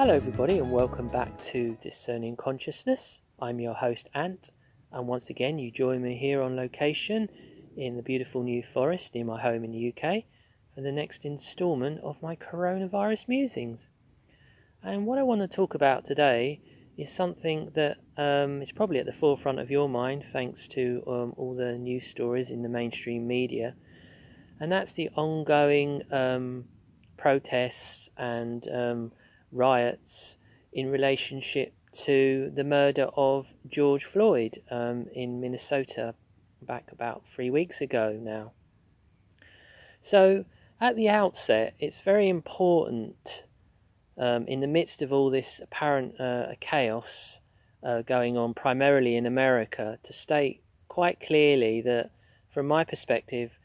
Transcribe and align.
Hello, 0.00 0.14
everybody, 0.14 0.56
and 0.56 0.72
welcome 0.72 1.08
back 1.08 1.44
to 1.44 1.76
Discerning 1.82 2.34
Consciousness. 2.34 3.20
I'm 3.38 3.60
your 3.60 3.74
host, 3.74 4.08
Ant, 4.14 4.48
and 4.90 5.06
once 5.06 5.28
again, 5.28 5.58
you 5.58 5.70
join 5.70 6.00
me 6.00 6.16
here 6.16 6.40
on 6.40 6.56
location 6.56 7.28
in 7.76 7.98
the 7.98 8.02
beautiful 8.02 8.42
New 8.42 8.62
Forest 8.62 9.14
near 9.14 9.26
my 9.26 9.38
home 9.38 9.62
in 9.62 9.72
the 9.72 9.92
UK 9.92 10.24
for 10.74 10.80
the 10.80 10.90
next 10.90 11.26
instalment 11.26 12.00
of 12.02 12.22
my 12.22 12.34
coronavirus 12.34 13.28
musings. 13.28 13.90
And 14.82 15.04
what 15.04 15.18
I 15.18 15.22
want 15.22 15.42
to 15.42 15.46
talk 15.46 15.74
about 15.74 16.06
today 16.06 16.62
is 16.96 17.12
something 17.12 17.72
that 17.74 17.98
um, 18.16 18.62
is 18.62 18.72
probably 18.72 19.00
at 19.00 19.06
the 19.06 19.12
forefront 19.12 19.60
of 19.60 19.70
your 19.70 19.86
mind 19.86 20.24
thanks 20.32 20.66
to 20.68 21.02
um, 21.06 21.34
all 21.36 21.54
the 21.54 21.76
news 21.76 22.06
stories 22.06 22.48
in 22.48 22.62
the 22.62 22.70
mainstream 22.70 23.26
media, 23.26 23.74
and 24.58 24.72
that's 24.72 24.94
the 24.94 25.10
ongoing 25.14 26.04
um, 26.10 26.64
protests 27.18 28.08
and 28.16 28.66
um, 28.72 29.12
riots 29.52 30.36
in 30.72 30.90
relationship 30.90 31.74
to 31.92 32.52
the 32.54 32.64
murder 32.64 33.08
of 33.16 33.48
George 33.68 34.04
Floyd 34.04 34.62
um, 34.70 35.06
in 35.12 35.40
Minnesota 35.40 36.14
back 36.62 36.90
about 36.92 37.24
three 37.34 37.50
weeks 37.50 37.80
ago 37.80 38.18
now. 38.20 38.52
So, 40.02 40.44
at 40.80 40.96
the 40.96 41.08
outset, 41.08 41.74
it's 41.78 42.00
very 42.00 42.28
important 42.28 43.44
um, 44.16 44.46
in 44.46 44.60
the 44.60 44.66
midst 44.66 45.02
of 45.02 45.12
all 45.12 45.30
this 45.30 45.60
apparent 45.62 46.18
uh, 46.20 46.54
chaos 46.60 47.38
uh, 47.82 48.02
going 48.02 48.36
on, 48.36 48.54
primarily 48.54 49.16
in 49.16 49.26
America, 49.26 49.98
to 50.04 50.12
state 50.12 50.62
quite 50.88 51.20
clearly 51.20 51.80
that, 51.82 52.10
from 52.52 52.66
my 52.66 52.84
perspective, 52.84 53.58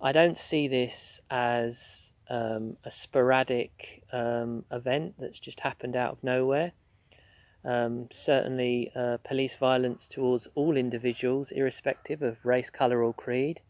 I 0.00 0.12
don't 0.12 0.38
see 0.38 0.68
this 0.68 1.20
as 1.30 2.09
um, 2.30 2.76
a 2.84 2.90
sporadic 2.90 4.04
um, 4.12 4.64
event 4.70 5.16
that's 5.18 5.40
just 5.40 5.60
happened 5.60 5.96
out 5.96 6.12
of 6.12 6.24
nowhere. 6.24 6.72
Um, 7.64 8.08
certainly, 8.10 8.90
uh, 8.94 9.18
police 9.22 9.56
violence 9.56 10.08
towards 10.08 10.48
all 10.54 10.76
individuals, 10.76 11.50
irrespective 11.50 12.22
of 12.22 12.38
race, 12.44 12.70
colour, 12.70 13.02
or 13.02 13.12
creed, 13.12 13.60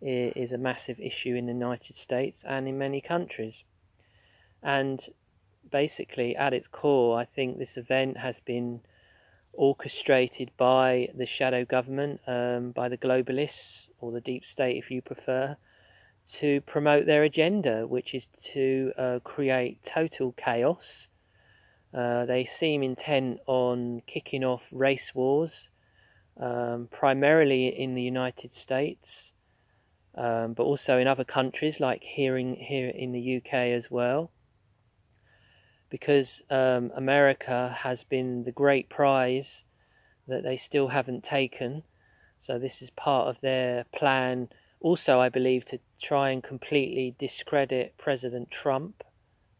is 0.00 0.52
a 0.52 0.58
massive 0.58 0.98
issue 1.00 1.34
in 1.34 1.46
the 1.46 1.52
United 1.52 1.94
States 1.94 2.42
and 2.46 2.66
in 2.66 2.76
many 2.76 3.00
countries. 3.00 3.64
And 4.62 5.06
basically, 5.70 6.34
at 6.36 6.52
its 6.52 6.66
core, 6.66 7.18
I 7.18 7.24
think 7.24 7.58
this 7.58 7.76
event 7.76 8.18
has 8.18 8.40
been 8.40 8.80
orchestrated 9.52 10.50
by 10.56 11.08
the 11.14 11.26
shadow 11.26 11.64
government, 11.64 12.20
um, 12.26 12.72
by 12.72 12.88
the 12.88 12.98
globalists, 12.98 13.88
or 13.98 14.10
the 14.10 14.20
deep 14.20 14.44
state, 14.44 14.76
if 14.76 14.90
you 14.90 15.00
prefer, 15.00 15.56
to 16.32 16.60
promote 16.62 17.06
their 17.06 17.22
agenda, 17.22 17.86
which 17.86 18.14
is 18.14 18.26
to 18.42 18.92
uh, 18.96 19.18
create 19.22 19.82
total 19.84 20.32
chaos. 20.32 21.08
Uh, 21.92 22.24
they 22.24 22.44
seem 22.44 22.82
intent 22.82 23.38
on 23.46 24.02
kicking 24.06 24.42
off 24.42 24.68
race 24.72 25.14
wars, 25.14 25.68
um, 26.40 26.88
primarily 26.90 27.68
in 27.68 27.94
the 27.94 28.02
United 28.02 28.52
States, 28.52 29.32
um, 30.16 30.54
but 30.54 30.64
also 30.64 30.98
in 30.98 31.06
other 31.06 31.24
countries 31.24 31.78
like 31.78 32.02
here 32.02 32.36
in, 32.36 32.56
here 32.56 32.88
in 32.88 33.12
the 33.12 33.36
UK 33.36 33.54
as 33.54 33.90
well. 33.90 34.30
Because 35.90 36.42
um, 36.50 36.90
America 36.96 37.76
has 37.80 38.02
been 38.02 38.44
the 38.44 38.50
great 38.50 38.88
prize 38.88 39.64
that 40.26 40.42
they 40.42 40.56
still 40.56 40.88
haven't 40.88 41.22
taken. 41.22 41.84
So, 42.40 42.58
this 42.58 42.82
is 42.82 42.90
part 42.90 43.28
of 43.28 43.40
their 43.40 43.84
plan 43.94 44.48
also, 44.84 45.18
I 45.18 45.30
believe, 45.30 45.64
to 45.66 45.80
try 45.98 46.28
and 46.28 46.42
completely 46.42 47.16
discredit 47.18 47.94
President 47.96 48.50
Trump 48.50 49.02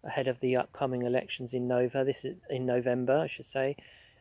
ahead 0.05 0.29
of 0.29 0.41
the 0.41 0.55
upcoming 0.55 1.01
elections 1.01 1.55
in 1.55 1.67
Nova. 1.67 2.05
This 2.05 2.27
is 2.27 2.37
in 2.51 2.67
November, 2.67 3.17
I 3.17 3.27
should 3.27 3.47
say. 3.47 3.77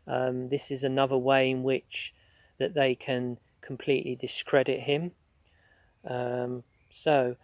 Um, 0.08 0.48
this 0.48 0.72
is 0.72 0.82
another 0.82 1.18
way 1.18 1.52
in 1.52 1.62
which 1.62 2.14
that 2.58 2.74
they 2.74 2.96
can 2.96 3.38
completely 3.60 4.16
discredit 4.16 4.84
him. 4.84 5.12
Um, 6.08 6.64
so, 6.90 7.36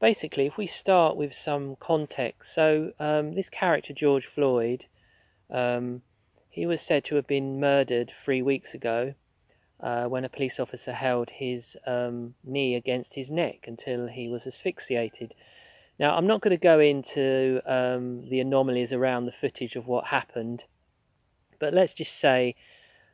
basically, 0.00 0.46
if 0.46 0.56
we 0.56 0.68
start 0.68 1.16
with 1.16 1.34
some 1.34 1.74
context, 1.80 2.54
so 2.54 2.92
um, 3.00 3.34
this 3.34 3.48
character 3.48 3.92
George 3.92 4.26
Floyd, 4.26 4.86
um, 5.50 6.02
he 6.48 6.66
was 6.66 6.80
said 6.80 7.04
to 7.06 7.16
have 7.16 7.26
been 7.26 7.58
murdered 7.58 8.12
three 8.24 8.42
weeks 8.42 8.74
ago 8.74 9.14
uh, 9.80 10.06
when 10.06 10.24
a 10.24 10.28
police 10.28 10.58
officer 10.58 10.92
held 10.92 11.30
his 11.30 11.76
um, 11.86 12.34
knee 12.44 12.74
against 12.74 13.14
his 13.14 13.30
neck 13.30 13.64
until 13.66 14.08
he 14.08 14.28
was 14.28 14.46
asphyxiated. 14.46 15.34
Now, 15.98 16.16
I'm 16.16 16.26
not 16.26 16.40
going 16.40 16.56
to 16.56 16.62
go 16.62 16.78
into 16.78 17.60
um, 17.66 18.28
the 18.28 18.40
anomalies 18.40 18.92
around 18.92 19.26
the 19.26 19.32
footage 19.32 19.76
of 19.76 19.86
what 19.86 20.06
happened, 20.06 20.64
but 21.58 21.74
let's 21.74 21.94
just 21.94 22.18
say, 22.18 22.54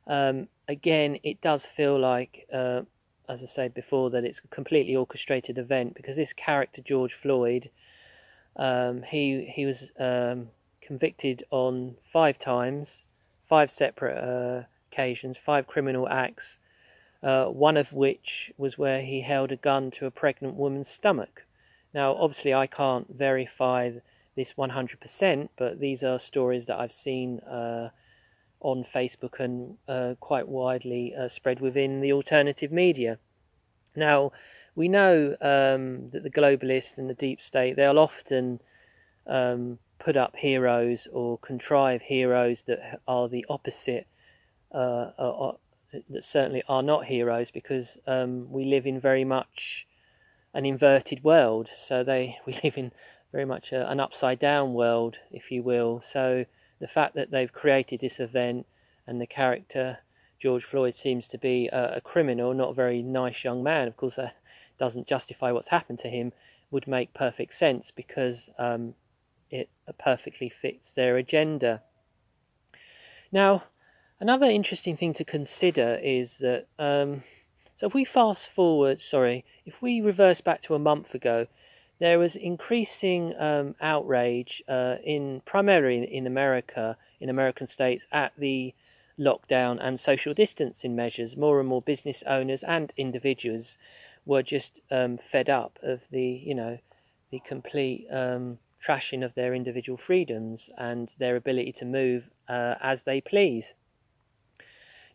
um, 0.06 0.48
again, 0.68 1.18
it 1.22 1.40
does 1.40 1.64
feel 1.64 1.98
like, 1.98 2.46
uh, 2.52 2.82
as 3.28 3.42
I 3.42 3.46
said 3.46 3.72
before, 3.72 4.10
that 4.10 4.24
it's 4.24 4.40
a 4.44 4.48
completely 4.48 4.94
orchestrated 4.94 5.56
event 5.56 5.94
because 5.94 6.16
this 6.16 6.34
character, 6.34 6.82
George 6.82 7.14
Floyd, 7.14 7.70
um, 8.56 9.02
he 9.02 9.46
he 9.46 9.66
was 9.66 9.90
um, 9.98 10.48
convicted 10.80 11.44
on 11.50 11.96
five 12.12 12.38
times, 12.38 13.04
five 13.48 13.70
separate 13.70 14.18
uh, 14.18 14.64
occasions, 14.94 15.36
five 15.36 15.66
criminal 15.66 16.08
acts, 16.08 16.58
uh, 17.22 17.46
one 17.46 17.76
of 17.76 17.92
which 17.92 18.52
was 18.56 18.78
where 18.78 19.02
he 19.02 19.22
held 19.22 19.50
a 19.50 19.56
gun 19.56 19.90
to 19.90 20.06
a 20.06 20.10
pregnant 20.10 20.54
woman's 20.54 20.88
stomach. 20.88 21.44
Now, 21.92 22.14
obviously, 22.14 22.54
I 22.54 22.66
can't 22.66 23.08
verify 23.08 23.92
this 24.36 24.54
100%, 24.54 25.48
but 25.56 25.80
these 25.80 26.02
are 26.02 26.18
stories 26.18 26.66
that 26.66 26.78
I've 26.78 26.92
seen 26.92 27.40
uh, 27.40 27.90
on 28.60 28.84
Facebook 28.84 29.40
and 29.40 29.76
uh, 29.88 30.14
quite 30.20 30.48
widely 30.48 31.14
uh, 31.14 31.28
spread 31.28 31.60
within 31.60 32.00
the 32.00 32.12
alternative 32.12 32.72
media. 32.72 33.18
Now, 33.96 34.32
we 34.74 34.88
know 34.88 35.36
um, 35.40 36.10
that 36.10 36.22
the 36.22 36.30
globalists 36.30 36.98
and 36.98 37.08
the 37.08 37.14
deep 37.14 37.40
state, 37.40 37.76
they'll 37.76 37.98
often 37.98 38.60
um, 39.26 39.78
put 39.98 40.16
up 40.16 40.36
heroes 40.36 41.06
or 41.12 41.38
contrive 41.38 42.02
heroes 42.02 42.62
that 42.62 43.00
are 43.06 43.28
the 43.28 43.46
opposite 43.48 44.08
uh, 44.74 45.12
are, 45.18 45.56
uh, 45.94 45.98
that 46.10 46.24
certainly 46.24 46.62
are 46.68 46.82
not 46.82 47.06
heroes 47.06 47.50
because 47.50 47.98
um, 48.06 48.50
we 48.50 48.64
live 48.64 48.86
in 48.86 49.00
very 49.00 49.24
much 49.24 49.86
an 50.52 50.66
inverted 50.66 51.22
world. 51.24 51.68
So 51.74 52.02
they 52.02 52.38
we 52.46 52.58
live 52.62 52.76
in 52.76 52.92
very 53.32 53.44
much 53.44 53.72
a, 53.72 53.88
an 53.90 54.00
upside 54.00 54.38
down 54.38 54.74
world, 54.74 55.18
if 55.30 55.50
you 55.50 55.62
will. 55.62 56.02
So 56.04 56.46
the 56.80 56.88
fact 56.88 57.14
that 57.14 57.30
they've 57.30 57.52
created 57.52 58.00
this 58.00 58.20
event 58.20 58.66
and 59.06 59.20
the 59.20 59.26
character 59.26 59.98
George 60.38 60.64
Floyd 60.64 60.94
seems 60.94 61.26
to 61.28 61.38
be 61.38 61.68
a, 61.68 61.96
a 61.96 62.00
criminal, 62.00 62.52
not 62.52 62.70
a 62.70 62.74
very 62.74 63.02
nice 63.02 63.44
young 63.44 63.62
man. 63.62 63.88
Of 63.88 63.96
course, 63.96 64.16
that 64.16 64.36
doesn't 64.78 65.06
justify 65.06 65.52
what's 65.52 65.68
happened 65.68 65.98
to 66.00 66.08
him. 66.08 66.32
Would 66.70 66.88
make 66.88 67.14
perfect 67.14 67.54
sense 67.54 67.90
because 67.90 68.50
um, 68.58 68.94
it 69.48 69.70
perfectly 69.98 70.48
fits 70.48 70.92
their 70.92 71.16
agenda. 71.16 71.82
Now, 73.30 73.64
Another 74.24 74.46
interesting 74.46 74.96
thing 74.96 75.12
to 75.12 75.22
consider 75.22 76.00
is 76.02 76.38
that, 76.38 76.66
um, 76.78 77.24
so 77.76 77.88
if 77.88 77.92
we 77.92 78.06
fast 78.06 78.48
forward, 78.48 79.02
sorry, 79.02 79.44
if 79.66 79.82
we 79.82 80.00
reverse 80.00 80.40
back 80.40 80.62
to 80.62 80.74
a 80.74 80.78
month 80.78 81.14
ago, 81.14 81.46
there 82.00 82.18
was 82.18 82.34
increasing 82.34 83.34
um, 83.38 83.74
outrage 83.82 84.62
uh, 84.66 84.96
in 85.04 85.42
primarily 85.44 86.04
in, 86.04 86.26
America, 86.26 86.96
in 87.20 87.28
American 87.28 87.66
states, 87.66 88.06
at 88.10 88.32
the 88.38 88.72
lockdown 89.18 89.76
and 89.78 90.00
social 90.00 90.32
distancing 90.32 90.96
measures. 90.96 91.36
More 91.36 91.60
and 91.60 91.68
more 91.68 91.82
business 91.82 92.22
owners 92.26 92.62
and 92.62 92.94
individuals 92.96 93.76
were 94.24 94.42
just 94.42 94.80
um, 94.90 95.18
fed 95.18 95.50
up 95.50 95.78
of 95.82 96.08
the, 96.10 96.24
you 96.24 96.54
know, 96.54 96.78
the 97.30 97.40
complete 97.40 98.06
um, 98.10 98.56
trashing 98.82 99.22
of 99.22 99.34
their 99.34 99.52
individual 99.52 99.98
freedoms 99.98 100.70
and 100.78 101.12
their 101.18 101.36
ability 101.36 101.72
to 101.72 101.84
move 101.84 102.30
uh, 102.48 102.76
as 102.80 103.02
they 103.02 103.20
please. 103.20 103.74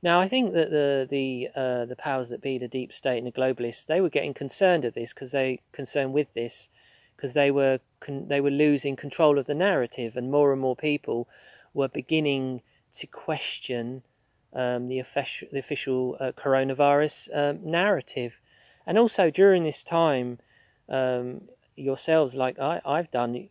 Now, 0.01 0.21
I 0.21 0.29
think 0.29 0.53
that 0.53 0.69
the 0.71 1.07
the 1.09 1.49
uh, 1.55 1.85
the 1.85 1.95
powers 1.95 2.29
that 2.29 2.41
be, 2.41 2.57
the 2.57 2.67
deep 2.67 2.93
state 2.93 3.17
and 3.17 3.27
the 3.27 3.31
globalists, 3.31 3.85
they 3.85 3.99
were 3.99 4.09
getting 4.09 4.33
concerned 4.33 4.85
of 4.85 4.93
this 4.93 5.13
because 5.13 5.31
they 5.31 5.61
concerned 5.73 6.13
with 6.13 6.33
this 6.33 6.69
because 7.15 7.33
they 7.33 7.51
were 7.51 7.79
con- 7.99 8.27
they 8.29 8.39
were 8.39 8.49
losing 8.49 8.95
control 8.95 9.37
of 9.37 9.45
the 9.45 9.53
narrative, 9.53 10.15
and 10.15 10.31
more 10.31 10.53
and 10.53 10.61
more 10.61 10.75
people 10.75 11.27
were 11.73 11.89
beginning 11.89 12.61
to 12.93 13.07
question 13.07 14.03
um, 14.53 14.87
the, 14.87 14.99
official 14.99 15.47
the 15.51 15.59
official 15.59 16.15
uh, 16.19 16.31
coronavirus 16.31 17.29
um, 17.37 17.59
narrative, 17.63 18.39
and 18.87 18.97
also 18.97 19.29
during 19.29 19.65
this 19.65 19.83
time, 19.83 20.39
um, 20.87 21.41
yourselves, 21.75 22.35
like 22.35 22.57
I, 22.57 22.81
I've 22.85 23.11
done, 23.11 23.49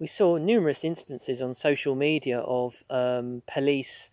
we 0.00 0.06
saw 0.08 0.36
numerous 0.36 0.82
instances 0.82 1.40
on 1.40 1.54
social 1.54 1.94
media 1.94 2.40
of 2.40 2.82
um, 2.90 3.42
police 3.46 4.10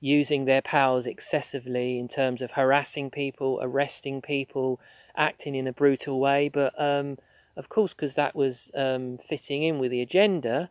using 0.00 0.44
their 0.44 0.62
powers 0.62 1.06
excessively 1.06 1.98
in 1.98 2.08
terms 2.08 2.42
of 2.42 2.52
harassing 2.52 3.10
people, 3.10 3.58
arresting 3.60 4.22
people, 4.22 4.80
acting 5.16 5.54
in 5.54 5.66
a 5.66 5.72
brutal 5.72 6.20
way. 6.20 6.48
But 6.48 6.72
um, 6.80 7.18
of 7.56 7.68
course, 7.68 7.94
because 7.94 8.14
that 8.14 8.34
was 8.34 8.70
um, 8.74 9.18
fitting 9.28 9.62
in 9.62 9.78
with 9.78 9.90
the 9.90 10.02
agenda, 10.02 10.70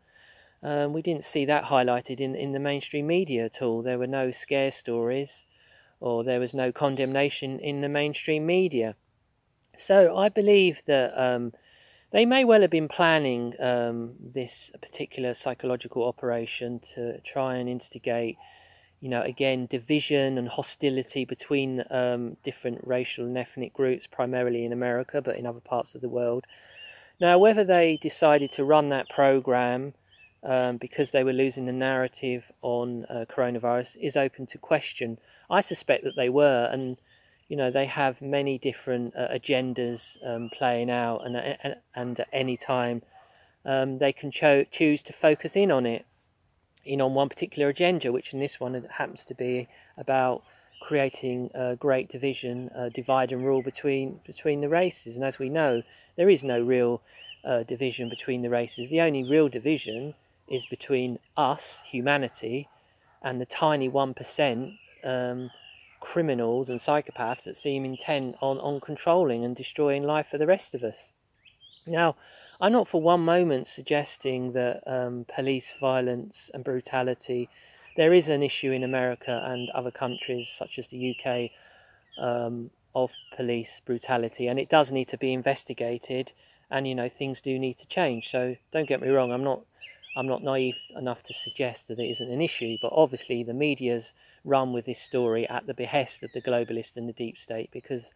Um, 0.63 0.91
we 0.93 1.01
didn't 1.01 1.23
see 1.23 1.45
that 1.45 1.65
highlighted 1.65 2.19
in, 2.19 2.35
in 2.35 2.51
the 2.51 2.59
mainstream 2.59 3.05
media 3.05 3.45
at 3.45 3.61
all. 3.61 3.83
There 3.83 3.99
were 3.99 4.09
no 4.09 4.31
scare 4.31 4.71
stories 4.71 5.45
or 5.99 6.23
there 6.23 6.39
was 6.39 6.53
no 6.53 6.71
condemnation 6.71 7.59
in 7.59 7.81
the 7.81 7.89
mainstream 7.89 8.45
media. 8.45 8.95
So 9.77 10.17
I 10.17 10.29
believe 10.29 10.81
that 10.85 11.13
um, 11.15 11.53
they 12.09 12.25
may 12.25 12.43
well 12.43 12.61
have 12.61 12.71
been 12.71 12.87
planning 12.87 13.53
um, 13.59 14.15
this 14.33 14.71
particular 14.81 15.33
psychological 15.33 16.03
operation 16.03 16.79
to 16.95 17.21
try 17.21 17.57
and 17.59 17.69
instigate, 17.69 18.37
you 18.99 19.09
know, 19.09 19.21
again, 19.21 19.67
division 19.67 20.37
and 20.37 20.49
hostility 20.49 21.25
between 21.25 21.83
um, 21.91 22.37
different 22.43 22.79
racial 22.85 23.25
and 23.25 23.37
ethnic 23.37 23.73
groups, 23.73 24.07
primarily 24.07 24.65
in 24.65 24.73
America, 24.73 25.21
but 25.21 25.37
in 25.37 25.45
other 25.45 25.59
parts 25.59 25.95
of 25.95 26.01
the 26.01 26.09
world. 26.09 26.45
Now, 27.19 27.37
whether 27.37 27.63
they 27.63 27.97
decided 27.97 28.51
to 28.53 28.63
run 28.63 28.89
that 28.89 29.09
program 29.09 29.93
um, 30.43 30.77
because 30.77 31.11
they 31.11 31.23
were 31.23 31.33
losing 31.33 31.65
the 31.65 31.73
narrative 31.73 32.51
on 32.61 33.05
uh, 33.05 33.25
coronavirus 33.29 33.97
is 33.97 34.15
open 34.15 34.45
to 34.47 34.57
question. 34.57 35.17
I 35.49 35.61
suspect 35.61 36.03
that 36.03 36.15
they 36.15 36.29
were, 36.29 36.69
and 36.71 36.97
you 37.47 37.57
know 37.57 37.71
they 37.71 37.85
have 37.85 38.21
many 38.21 38.57
different 38.57 39.15
uh, 39.15 39.27
agendas 39.29 40.17
um, 40.25 40.49
playing 40.53 40.89
out, 40.89 41.25
and, 41.25 41.35
and, 41.35 41.75
and 41.95 42.19
at 42.19 42.27
any 42.31 42.55
time 42.55 43.01
um, 43.65 43.97
they 43.97 44.13
can 44.13 44.31
cho- 44.31 44.65
choose 44.65 45.01
to 45.03 45.13
focus 45.13 45.55
in 45.55 45.71
on 45.71 45.85
it, 45.85 46.05
in 46.87 47.01
on 47.01 47.13
one 47.13 47.29
particular 47.29 47.69
agenda, 47.69 48.11
which 48.11 48.33
in 48.33 48.39
this 48.39 48.59
one 48.59 48.87
happens 48.97 49.23
to 49.25 49.35
be 49.35 49.67
about 49.97 50.43
creating 50.81 51.49
a 51.53 51.75
great 51.75 52.09
division, 52.09 52.69
a 52.73 52.89
divide 52.89 53.31
and 53.31 53.45
rule 53.45 53.61
between 53.61 54.19
between 54.25 54.61
the 54.61 54.69
races. 54.69 55.15
And 55.15 55.25
as 55.25 55.39
we 55.39 55.49
know, 55.49 55.83
there 56.15 56.29
is 56.29 56.43
no 56.43 56.61
real 56.61 57.01
uh, 57.43 57.63
division 57.63 58.09
between 58.09 58.41
the 58.41 58.49
races. 58.49 58.89
The 58.89 59.01
only 59.01 59.23
real 59.23 59.49
division 59.49 60.13
is 60.47 60.65
between 60.65 61.19
us, 61.35 61.81
humanity, 61.85 62.69
and 63.21 63.41
the 63.41 63.45
tiny 63.45 63.89
1% 63.89 64.77
um, 65.03 65.51
criminals 65.99 66.69
and 66.69 66.79
psychopaths 66.79 67.43
that 67.43 67.55
seem 67.55 67.83
intent 67.83 68.35
on, 68.41 68.57
on 68.59 68.79
controlling 68.79 69.43
and 69.43 69.55
destroying 69.55 70.03
life 70.03 70.27
for 70.29 70.37
the 70.37 70.47
rest 70.47 70.73
of 70.73 70.83
us. 70.83 71.11
Now, 71.85 72.15
I'm 72.59 72.71
not 72.71 72.87
for 72.87 73.01
one 73.01 73.23
moment 73.23 73.67
suggesting 73.67 74.53
that 74.53 74.81
um, 74.87 75.25
police 75.33 75.73
violence 75.79 76.49
and 76.53 76.63
brutality, 76.63 77.49
there 77.95 78.13
is 78.13 78.27
an 78.27 78.41
issue 78.41 78.71
in 78.71 78.83
America 78.83 79.43
and 79.45 79.69
other 79.71 79.91
countries 79.91 80.49
such 80.49 80.79
as 80.79 80.87
the 80.87 81.15
UK 81.15 81.51
um, 82.17 82.71
of 82.95 83.11
police 83.35 83.81
brutality, 83.85 84.47
and 84.47 84.59
it 84.59 84.69
does 84.69 84.91
need 84.91 85.07
to 85.09 85.17
be 85.17 85.33
investigated, 85.33 86.31
and 86.71 86.87
you 86.87 86.95
know, 86.95 87.09
things 87.09 87.41
do 87.41 87.59
need 87.59 87.77
to 87.77 87.87
change. 87.87 88.29
So 88.29 88.55
don't 88.71 88.87
get 88.87 89.01
me 89.01 89.09
wrong, 89.09 89.31
I'm 89.31 89.43
not 89.43 89.61
I'm 90.17 90.27
not 90.27 90.43
naive 90.43 90.77
enough 90.95 91.21
to 91.23 91.33
suggest 91.33 91.87
that 91.87 91.99
it 91.99 92.09
isn't 92.09 92.31
an 92.31 92.41
issue, 92.41 92.77
but 92.81 92.91
obviously 92.91 93.43
the 93.43 93.53
media's 93.53 94.13
run 94.43 94.73
with 94.73 94.85
this 94.85 94.99
story 94.99 95.47
at 95.47 95.67
the 95.67 95.75
behest 95.75 96.23
of 96.23 96.31
the 96.33 96.41
globalist 96.41 96.97
and 96.97 97.07
the 97.07 97.13
deep 97.13 97.37
state 97.37 97.69
because 97.71 98.15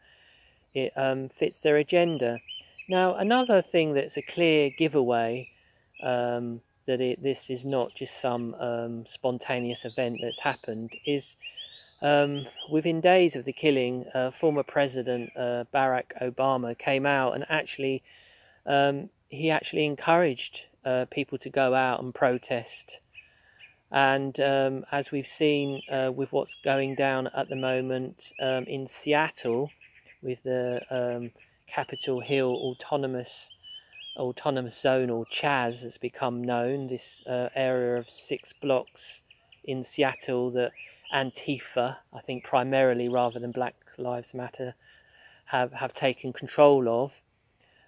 it 0.74 0.94
um, 0.96 1.30
fits 1.30 1.62
their 1.62 1.78
agenda. 1.78 2.40
Now, 2.92 3.16
another 3.16 3.62
thing 3.62 3.94
that's 3.94 4.18
a 4.18 4.22
clear 4.22 4.70
giveaway 4.70 5.52
um, 6.04 6.60
that 6.88 7.00
it, 7.00 7.24
this 7.24 7.50
is 7.50 7.64
not 7.64 7.96
just 7.96 8.20
some 8.20 8.54
um, 8.56 9.06
spontaneous 9.06 9.86
event 9.86 10.20
that's 10.22 10.42
happened 10.42 10.98
is 11.06 11.38
um, 12.02 12.48
within 12.70 13.00
days 13.00 13.38
of 13.38 13.46
the 13.46 13.54
killing, 13.54 14.08
uh, 14.14 14.32
former 14.32 14.64
President 14.64 15.32
uh, 15.38 15.64
Barack 15.74 16.22
Obama 16.22 16.78
came 16.78 17.06
out 17.06 17.34
and 17.34 17.46
actually 17.48 18.04
um, 18.66 19.10
he 19.30 19.50
actually 19.50 19.86
encouraged 19.86 20.66
uh, 20.84 21.06
people 21.10 21.38
to 21.38 21.50
go 21.50 21.74
out 21.74 22.04
and 22.04 22.14
protest. 22.14 23.00
And 23.90 24.38
um, 24.42 24.86
as 24.92 25.12
we've 25.12 25.26
seen 25.26 25.82
uh, 25.90 26.12
with 26.14 26.34
what's 26.34 26.58
going 26.62 26.96
down 26.96 27.28
at 27.28 27.48
the 27.48 27.56
moment 27.56 28.34
um, 28.42 28.66
in 28.66 28.86
Seattle, 28.86 29.72
with 30.22 30.44
the 30.44 31.32
Capitol 31.74 32.20
Hill 32.20 32.50
Autonomous 32.50 33.50
Autonomous 34.18 34.78
Zone 34.78 35.10
or 35.10 35.26
Chaz 35.26 35.84
has 35.84 35.98
become 35.98 36.44
known, 36.44 36.88
this 36.88 37.24
uh, 37.26 37.48
area 37.56 37.98
of 37.98 38.10
six 38.10 38.52
blocks 38.52 39.22
in 39.64 39.86
Seattle 39.86 40.52
that 40.52 40.74
Antifa, 41.14 41.98
I 42.14 42.20
think 42.20 42.44
primarily 42.44 43.08
rather 43.08 43.40
than 43.40 43.52
Black 43.52 43.76
Lives 43.98 44.34
Matter, 44.34 44.76
have, 45.46 45.72
have 45.74 45.94
taken 45.94 46.34
control 46.34 46.90
of. 46.90 47.22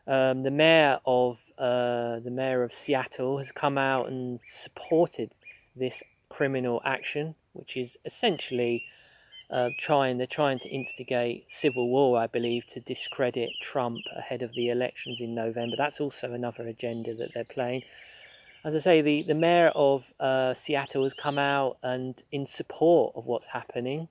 Um, 0.08 0.44
the 0.44 0.52
mayor 0.52 1.00
of 1.06 1.40
uh, 1.58 2.20
the 2.20 2.32
mayor 2.32 2.64
of 2.64 2.72
Seattle 2.72 3.38
has 3.38 3.52
come 3.52 3.78
out 3.78 4.08
and 4.08 4.40
supported 4.44 5.32
this 5.76 6.02
criminal 6.30 6.82
action, 6.86 7.36
which 7.52 7.76
is 7.76 7.98
essentially 8.06 8.86
uh, 9.54 9.70
trying 9.78 10.18
they're 10.18 10.26
trying 10.26 10.58
to 10.60 10.70
instigate 10.70 11.46
civil 11.48 11.88
war, 11.88 12.20
I 12.20 12.28
believe, 12.28 12.66
to 12.68 12.80
discredit 12.80 13.52
Trump 13.62 14.00
ahead 14.16 14.42
of 14.42 14.54
the 14.54 14.70
elections 14.70 15.22
in 15.22 15.36
November. 15.36 15.76
That's 15.78 16.02
also 16.02 16.34
another 16.34 16.64
agenda 16.68 17.14
that 17.16 17.30
they're 17.34 17.44
playing. 17.46 17.84
As 18.66 18.76
I 18.76 18.80
say, 18.80 19.02
the, 19.02 19.24
the 19.24 19.36
mayor 19.36 19.72
of 19.76 20.14
uh, 20.20 20.54
Seattle 20.54 21.04
has 21.04 21.14
come 21.14 21.38
out 21.38 21.78
and 21.84 22.24
in 22.32 22.46
support 22.46 23.14
of 23.16 23.26
what's 23.26 23.48
happening, 23.48 24.08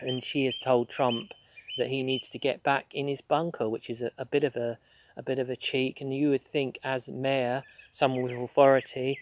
and 0.00 0.22
she 0.22 0.44
has 0.44 0.58
told 0.58 0.90
Trump 0.90 1.30
that 1.78 1.86
he 1.86 2.02
needs 2.02 2.28
to 2.28 2.38
get 2.38 2.62
back 2.62 2.86
in 2.92 3.08
his 3.08 3.22
bunker, 3.22 3.68
which 3.68 3.88
is 3.88 4.02
a, 4.02 4.10
a 4.18 4.24
bit 4.24 4.44
of 4.44 4.56
a 4.56 4.78
a 5.16 5.22
bit 5.22 5.38
of 5.38 5.50
a 5.50 5.56
cheek, 5.56 6.00
and 6.00 6.14
you 6.14 6.30
would 6.30 6.42
think, 6.42 6.78
as 6.84 7.08
mayor, 7.08 7.62
someone 7.92 8.22
with 8.22 8.32
authority, 8.32 9.18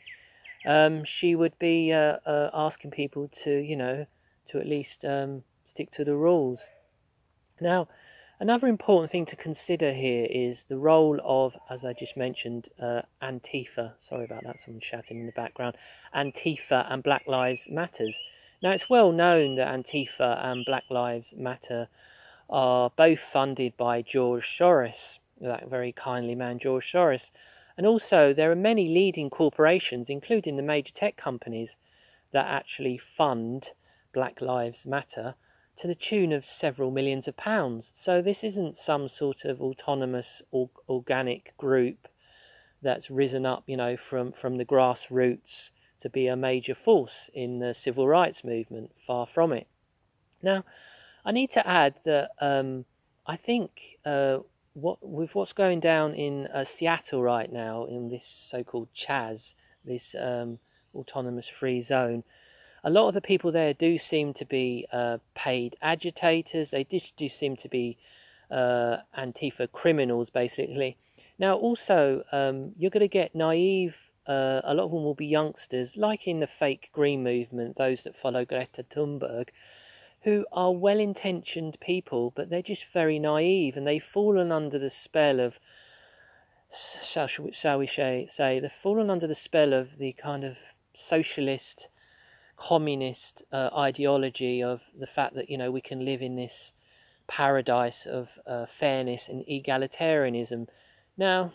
um, 0.67 1.05
she 1.05 1.35
would 1.35 1.59
be 1.59 1.93
uh, 1.93 2.19
uh, 2.27 2.51
asking 2.53 2.91
people 2.91 3.29
to, 3.43 3.59
you 3.59 3.77
know, 3.77 4.07
to 4.49 4.59
at 4.59 4.67
least 4.67 5.05
um, 5.05 5.45
stick 5.65 5.91
to 5.93 6.05
the 6.05 6.17
rules. 6.17 6.69
Now, 7.61 7.89
another 8.41 8.69
important 8.69 9.11
thing 9.11 9.27
to 9.27 9.37
consider 9.37 9.93
here 9.93 10.27
is 10.31 10.65
the 10.65 10.79
role 10.79 11.21
of, 11.25 11.57
as 11.69 11.85
I 11.85 11.93
just 11.93 12.17
mentioned, 12.17 12.69
uh, 12.81 13.03
Antifa. 13.23 13.95
Sorry 14.01 14.25
about 14.25 14.45
that, 14.45 14.61
someone 14.61 14.81
shouting 14.81 15.21
in 15.21 15.27
the 15.27 15.33
background. 15.33 15.77
Antifa 16.15 16.91
and 16.91 17.03
Black 17.03 17.27
Lives 17.27 17.69
Matters. 17.71 18.21
Now, 18.63 18.73
it's 18.73 18.91
well 18.91 19.13
known 19.13 19.57
that 19.57 19.69
Antifa 19.69 20.45
and 20.45 20.65
Black 20.65 20.85
Lives 20.91 21.35
Matter 21.37 21.89
are 22.51 22.91
both 22.97 23.21
funded 23.21 23.77
by 23.77 24.03
George 24.03 24.47
Soros 24.47 25.19
that 25.41 25.69
very 25.69 25.93
kindly 25.93 26.35
man, 26.35 26.59
George 26.59 26.91
Soros. 26.91 27.31
And 27.77 27.87
also, 27.87 28.33
there 28.33 28.51
are 28.51 28.57
many 28.57 28.89
leading 28.89 29.31
corporations, 29.31 30.11
including 30.11 30.57
the 30.57 30.63
major 30.63 30.93
tech 30.93 31.17
companies, 31.17 31.77
that 32.33 32.47
actually 32.47 32.99
fund 32.99 33.71
Black 34.19 34.41
Lives 34.41 34.85
Matter 34.85 35.37
to 35.77 35.87
the 35.87 35.95
tune 35.95 36.33
of 36.33 36.45
several 36.45 36.91
millions 36.91 37.29
of 37.29 37.37
pounds. 37.37 37.93
So, 37.95 38.21
this 38.21 38.43
isn't 38.43 38.77
some 38.77 39.09
sort 39.09 39.45
of 39.45 39.61
autonomous 39.61 40.43
or 40.51 40.71
organic 40.89 41.57
group 41.57 42.09
that's 42.83 43.13
risen 43.13 43.47
up, 43.47 43.63
you 43.69 43.77
know, 43.77 43.97
from, 43.97 44.33
from 44.33 44.57
the 44.57 44.65
grassroots 44.65 45.71
to 46.01 46.11
be 46.11 46.27
a 46.27 46.35
major 46.35 46.75
force 46.75 47.31
in 47.33 47.61
the 47.61 47.73
civil 47.73 48.09
rights 48.09 48.43
movement. 48.43 48.91
Far 49.07 49.25
from 49.25 49.53
it. 49.53 49.69
Now, 50.43 50.65
I 51.25 51.31
need 51.31 51.53
to 51.53 51.65
add 51.65 51.95
that 52.05 52.33
um, 52.41 52.87
I 53.25 53.37
think 53.37 53.99
uh, 54.05 54.39
what 54.73 54.99
with 55.01 55.37
what's 55.37 55.53
going 55.53 55.79
down 55.79 56.13
in 56.15 56.49
uh, 56.49 56.65
Seattle 56.65 57.23
right 57.23 57.53
now 57.53 57.85
in 57.85 58.09
this 58.09 58.27
so-called 58.27 58.89
Chaz, 58.97 59.55
this 59.85 60.17
um, 60.21 60.59
autonomous 60.93 61.47
free 61.47 61.81
zone, 61.83 62.25
a 62.89 62.91
lot 62.91 63.09
of 63.09 63.15
the 63.15 63.21
people 63.21 63.53
there 63.53 63.75
do 63.75 63.99
seem 63.99 64.33
to 64.33 64.45
be 64.47 64.87
uh, 64.93 65.19
paid 65.35 65.77
agitators. 65.83 66.71
They 66.71 66.85
just 66.85 67.17
do 67.17 67.29
seem 67.29 67.55
to 67.57 67.69
be 67.69 67.99
uh, 68.51 68.99
Antifa 69.17 69.71
criminals, 69.71 70.31
basically. 70.31 70.97
Now, 71.39 71.55
also, 71.57 72.25
um, 72.33 72.73
you're 72.79 72.91
going 72.91 73.01
to 73.01 73.09
get 73.09 73.35
naive. 73.35 73.97
Uh, 74.27 74.63
a 74.65 74.73
lot 74.73 74.85
of 74.85 74.91
them 74.91 75.05
will 75.05 75.15
be 75.15 75.27
youngsters, 75.27 75.97
like 75.99 76.27
in 76.27 76.41
the 76.41 76.47
fake 76.47 76.89
green 76.93 77.23
movement, 77.23 77.77
those 77.77 78.03
that 78.05 78.17
follow 78.17 78.47
Greta 78.47 78.83
Thunberg 78.83 79.49
who 80.23 80.47
are 80.51 80.73
well 80.73 80.99
intentioned 80.99 81.79
people, 81.81 82.33
but 82.35 82.51
they're 82.51 82.63
just 82.63 82.87
very 82.93 83.19
naive 83.19 83.77
and 83.77 83.87
they've 83.87 84.03
fallen 84.03 84.51
under 84.51 84.79
the 84.79 84.91
spell 84.91 85.39
of, 85.39 85.59
shall, 87.03 87.29
shall 87.29 87.79
we 87.79 87.87
say, 87.87 88.29
they've 88.37 88.73
fallen 88.73 89.11
under 89.11 89.27
the 89.27 89.35
spell 89.35 89.73
of 89.73 89.99
the 89.99 90.13
kind 90.15 90.43
of 90.43 90.57
socialist, 90.93 91.89
communist 92.59 93.43
uh, 93.53 93.71
ideology 93.77 94.63
of 94.63 94.81
the 94.99 95.07
fact 95.07 95.35
that, 95.35 95.49
you 95.49 95.57
know, 95.57 95.71
we 95.71 95.81
can 95.81 96.05
live 96.05 96.21
in 96.21 96.37
this 96.37 96.73
paradise 97.29 98.07
of 98.07 98.29
uh, 98.47 98.67
fairness 98.67 99.29
and 99.29 99.45
egalitarianism. 99.47 100.67
Now, 101.17 101.53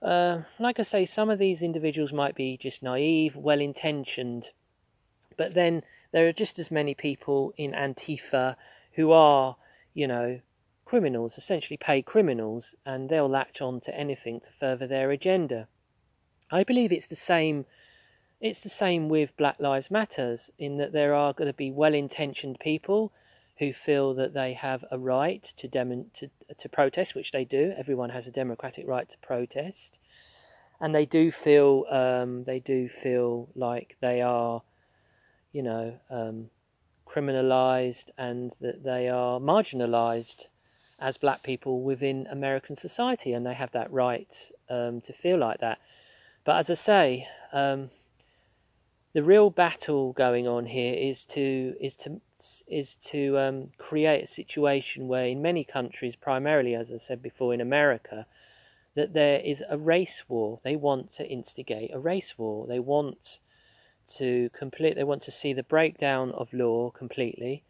uh, 0.00 0.42
like 0.58 0.78
I 0.78 0.82
say, 0.82 1.04
some 1.04 1.28
of 1.28 1.38
these 1.38 1.60
individuals 1.62 2.12
might 2.12 2.34
be 2.34 2.56
just 2.56 2.82
naive, 2.82 3.36
well 3.36 3.60
intentioned, 3.60 4.52
but 5.36 5.54
then 5.54 5.82
there 6.12 6.26
are 6.26 6.32
just 6.32 6.58
as 6.58 6.70
many 6.70 6.94
people 6.94 7.52
in 7.56 7.72
Antifa 7.72 8.56
who 8.92 9.12
are, 9.12 9.56
you 9.94 10.06
know, 10.06 10.40
criminals, 10.84 11.36
essentially 11.36 11.76
paid 11.76 12.06
criminals, 12.06 12.74
and 12.86 13.10
they'll 13.10 13.28
latch 13.28 13.60
on 13.60 13.80
to 13.80 13.94
anything 13.94 14.40
to 14.40 14.48
further 14.58 14.86
their 14.86 15.10
agenda. 15.10 15.68
I 16.50 16.64
believe 16.64 16.92
it's 16.92 17.08
the 17.08 17.16
same 17.16 17.66
it's 18.40 18.60
the 18.60 18.68
same 18.68 19.08
with 19.08 19.36
Black 19.36 19.56
Lives 19.58 19.90
Matters 19.90 20.50
in 20.58 20.76
that 20.78 20.92
there 20.92 21.14
are 21.14 21.32
going 21.32 21.48
to 21.48 21.56
be 21.56 21.70
well-intentioned 21.70 22.58
people 22.60 23.12
who 23.58 23.72
feel 23.72 24.14
that 24.14 24.34
they 24.34 24.52
have 24.52 24.84
a 24.90 24.98
right 24.98 25.42
to 25.56 25.66
dem- 25.66 26.10
to 26.14 26.30
to 26.56 26.68
protest, 26.68 27.14
which 27.14 27.32
they 27.32 27.44
do. 27.44 27.74
Everyone 27.76 28.10
has 28.10 28.26
a 28.26 28.30
democratic 28.30 28.86
right 28.86 29.08
to 29.08 29.18
protest, 29.18 29.98
and 30.80 30.94
they 30.94 31.04
do 31.04 31.32
feel 31.32 31.84
um, 31.90 32.44
they 32.44 32.60
do 32.60 32.88
feel 32.88 33.48
like 33.56 33.96
they 34.00 34.22
are, 34.22 34.62
you 35.52 35.62
know, 35.62 35.98
um, 36.08 36.50
criminalized 37.06 38.10
and 38.16 38.54
that 38.60 38.84
they 38.84 39.08
are 39.08 39.40
marginalized 39.40 40.44
as 41.00 41.16
black 41.16 41.42
people 41.42 41.82
within 41.82 42.28
American 42.30 42.76
society, 42.76 43.32
and 43.32 43.44
they 43.44 43.54
have 43.54 43.72
that 43.72 43.92
right 43.92 44.50
um, 44.70 45.00
to 45.00 45.12
feel 45.12 45.38
like 45.38 45.58
that. 45.58 45.78
But 46.44 46.58
as 46.58 46.70
I 46.70 46.74
say, 46.74 47.28
um, 47.52 47.90
the 49.18 49.24
real 49.24 49.50
battle 49.50 50.12
going 50.12 50.46
on 50.46 50.66
here 50.66 50.94
is 50.94 51.24
to 51.24 51.74
is 51.80 51.96
to 51.96 52.20
is 52.68 52.94
to 52.94 53.36
um, 53.36 53.70
create 53.76 54.22
a 54.22 54.26
situation 54.28 55.08
where, 55.08 55.26
in 55.26 55.42
many 55.42 55.64
countries, 55.64 56.14
primarily 56.14 56.72
as 56.72 56.92
I 56.92 56.98
said 56.98 57.20
before, 57.20 57.52
in 57.52 57.60
America, 57.60 58.26
that 58.94 59.14
there 59.14 59.40
is 59.40 59.64
a 59.68 59.76
race 59.76 60.22
war. 60.28 60.60
They 60.62 60.76
want 60.76 61.10
to 61.14 61.28
instigate 61.28 61.92
a 61.92 61.98
race 61.98 62.38
war. 62.38 62.68
They 62.68 62.78
want 62.78 63.40
to 64.18 64.50
complete. 64.56 64.94
They 64.94 65.02
want 65.02 65.22
to 65.22 65.32
see 65.32 65.52
the 65.52 65.64
breakdown 65.64 66.30
of 66.30 66.52
law 66.52 66.90
completely. 66.90 67.64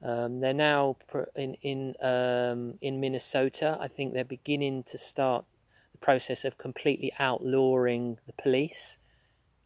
Um, 0.00 0.38
they're 0.38 0.54
now 0.54 0.94
in 1.34 1.54
in 1.54 1.94
um, 2.00 2.78
in 2.80 3.00
Minnesota. 3.00 3.76
I 3.80 3.88
think 3.88 4.14
they're 4.14 4.36
beginning 4.38 4.84
to 4.84 4.96
start 4.96 5.44
the 5.90 5.98
process 5.98 6.44
of 6.44 6.56
completely 6.56 7.12
outlawing 7.18 8.18
the 8.28 8.32
police 8.40 8.98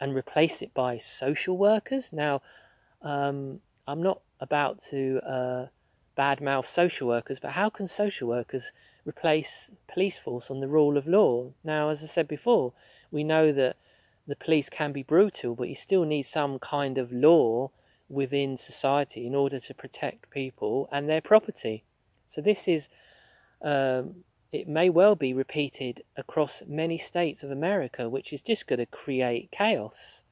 and 0.02 0.16
replace 0.16 0.60
it 0.62 0.74
by 0.74 0.98
social 0.98 1.56
workers. 1.56 2.12
Now, 2.12 2.42
um, 3.02 3.60
I'm 3.86 4.02
not 4.02 4.20
about 4.40 4.82
to 4.90 5.20
uh, 5.24 5.66
badmouth 6.18 6.66
social 6.66 7.06
workers, 7.06 7.38
but 7.38 7.52
how 7.52 7.70
can 7.70 7.86
social 7.86 8.26
workers 8.26 8.72
replace 9.06 9.70
police 9.86 10.18
force 10.18 10.50
on 10.50 10.58
the 10.58 10.66
rule 10.66 10.96
of 10.96 11.06
law? 11.06 11.52
Now, 11.62 11.90
as 11.90 12.02
I 12.02 12.06
said 12.06 12.26
before, 12.26 12.72
we 13.12 13.22
know 13.22 13.52
that 13.52 13.76
the 14.26 14.34
police 14.34 14.68
can 14.68 14.90
be 14.90 15.04
brutal, 15.04 15.54
but 15.54 15.68
you 15.68 15.76
still 15.76 16.04
need 16.04 16.24
some 16.24 16.58
kind 16.58 16.98
of 16.98 17.12
law 17.12 17.70
within 18.08 18.56
society 18.56 19.24
in 19.24 19.36
order 19.36 19.60
to 19.60 19.72
protect 19.72 20.30
people 20.30 20.88
and 20.90 21.08
their 21.08 21.20
property. 21.20 21.84
So 22.26 22.40
this 22.40 22.66
is, 22.66 22.88
um, 23.62 24.24
it 24.52 24.68
may 24.68 24.90
well 24.90 25.16
be 25.16 25.32
repeated 25.32 26.02
across 26.14 26.62
many 26.68 26.98
states 26.98 27.42
of 27.42 27.50
America, 27.50 28.08
which 28.08 28.32
is 28.34 28.42
just 28.42 28.66
going 28.66 28.78
to 28.78 28.86
create 28.86 29.50
chaos. 29.50 30.24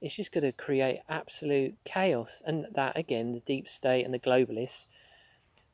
It's 0.00 0.14
just 0.14 0.32
going 0.32 0.44
to 0.44 0.52
create 0.52 1.00
absolute 1.08 1.74
chaos. 1.84 2.42
And 2.46 2.66
that, 2.74 2.96
again, 2.96 3.32
the 3.32 3.40
deep 3.40 3.68
state 3.68 4.04
and 4.04 4.14
the 4.14 4.20
globalists, 4.20 4.86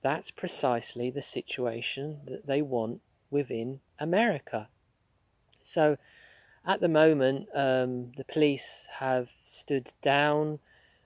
that's 0.02 0.30
precisely 0.30 1.11
the 1.11 1.23
situation 1.23 2.21
that 2.25 2.47
they 2.47 2.62
want 2.62 3.02
within 3.30 3.80
America. 4.00 4.68
So, 5.62 5.99
at 6.66 6.80
the 6.80 6.88
moment, 6.88 7.47
um, 7.54 8.12
the 8.16 8.25
police 8.25 8.88
have 8.99 9.28
stood 9.45 9.92
down 10.02 10.61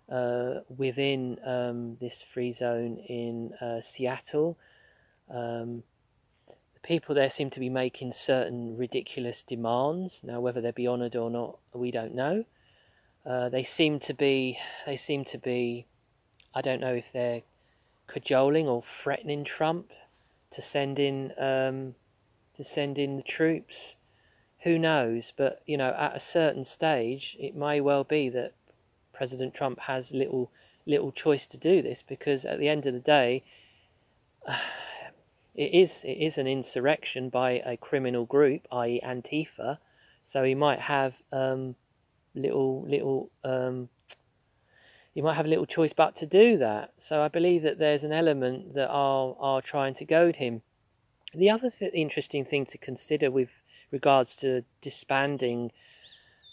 uh, 0.09 0.61
within 0.75 1.39
um, 1.45 1.97
this 2.01 2.23
free 2.23 2.53
zone 2.53 2.99
in 3.07 3.53
uh, 3.61 3.81
Seattle. 3.81 4.57
Um, 5.29 5.83
people 6.83 7.15
there 7.15 7.31
seem 7.31 7.51
to 7.51 7.61
be 7.61 7.69
making 7.69 8.13
certain 8.13 8.77
ridiculous 8.77 9.43
demands. 9.43 10.21
Now, 10.23 10.41
whether 10.41 10.61
they'll 10.61 10.73
be 10.73 10.89
honoured 10.89 11.17
or 11.17 11.31
not, 11.31 11.59
we 11.73 11.91
don't 11.91 12.15
know. 12.15 12.45
Uh, 13.25 13.49
they 13.49 13.63
seem 13.63 14.01
to 14.01 14.15
be. 14.15 14.59
They 14.87 14.97
seem 14.97 15.25
to 15.27 15.39
be. 15.39 15.87
I 16.55 16.61
don't 16.61 16.81
know 16.81 16.95
if 16.95 17.13
they're 17.13 17.43
cajoling 18.07 18.67
or 18.67 18.83
threatening 18.83 19.45
Trump 19.45 19.93
to 20.51 20.63
send 20.63 20.99
in 20.99 21.33
um, 21.39 21.95
to 22.55 22.65
send 22.65 22.99
in 22.99 23.17
the 23.17 23.23
troops 23.23 23.97
who 24.61 24.79
knows? 24.79 25.33
But 25.37 25.63
you 25.67 25.77
know, 25.77 25.95
at 25.97 26.17
a 26.17 26.21
certain 26.21 26.65
stage, 26.65 27.37
it 27.39 27.55
may 27.57 27.81
well 27.81 28.05
be 28.05 28.29
that 28.31 28.53
President 29.13 29.55
Trump 29.55 29.81
has 29.81 30.13
little 30.13 30.51
little 30.87 31.13
choice 31.13 31.47
to 31.47 31.57
do 31.57 31.83
this 31.83 32.03
because 32.03 32.45
at 32.45 32.59
the 32.59 32.69
end 32.69 32.87
of 32.87 32.95
the 32.95 33.01
day, 33.01 33.43
it 35.55 35.75
is 35.75 36.03
it 36.05 36.19
is 36.19 36.39
an 36.39 36.47
insurrection 36.47 37.29
by 37.29 37.63
a 37.65 37.77
criminal 37.77 38.25
group, 38.25 38.67
i.e., 38.73 39.01
Antifa. 39.05 39.79
So 40.23 40.45
he 40.45 40.55
might 40.55 40.81
have 40.81 41.17
um, 41.33 41.77
little 42.35 42.85
little 42.87 43.31
um, 43.45 43.89
you 45.15 45.23
might 45.23 45.35
have 45.35 45.47
little 45.47 45.67
choice 45.67 45.93
but 45.93 46.15
to 46.17 46.27
do 46.27 46.57
that. 46.59 46.93
So 46.99 47.23
I 47.23 47.29
believe 47.29 47.63
that 47.63 47.79
there's 47.79 48.05
an 48.05 48.13
element 48.13 48.75
that 48.75 48.89
are 48.89 49.37
are 49.41 49.63
trying 49.63 49.95
to 49.95 50.05
goad 50.05 50.37
him. 50.37 50.63
The 51.35 51.51
other 51.51 51.71
th- 51.71 51.93
interesting 51.95 52.45
thing 52.45 52.67
to 52.67 52.79
consider 52.79 53.31
with 53.31 53.51
regards 53.91 54.35
to 54.37 54.65
disbanding 54.81 55.73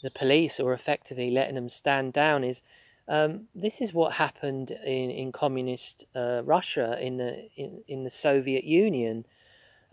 the 0.04 0.12
police 0.12 0.60
or 0.60 0.74
effectively 0.74 1.32
letting 1.32 1.56
them 1.56 1.70
stand 1.70 2.14
down 2.14 2.44
is 2.44 2.62
um, 3.08 3.48
this 3.56 3.80
is 3.80 3.94
what 3.94 4.14
happened 4.14 4.72
in, 4.72 5.10
in 5.10 5.32
communist 5.32 6.06
uh, 6.16 6.42
Russia 6.44 6.98
in 7.02 7.18
the 7.18 7.50
in, 7.56 7.84
in 7.88 8.04
the 8.04 8.10
Soviet 8.10 8.64
Union 8.64 9.26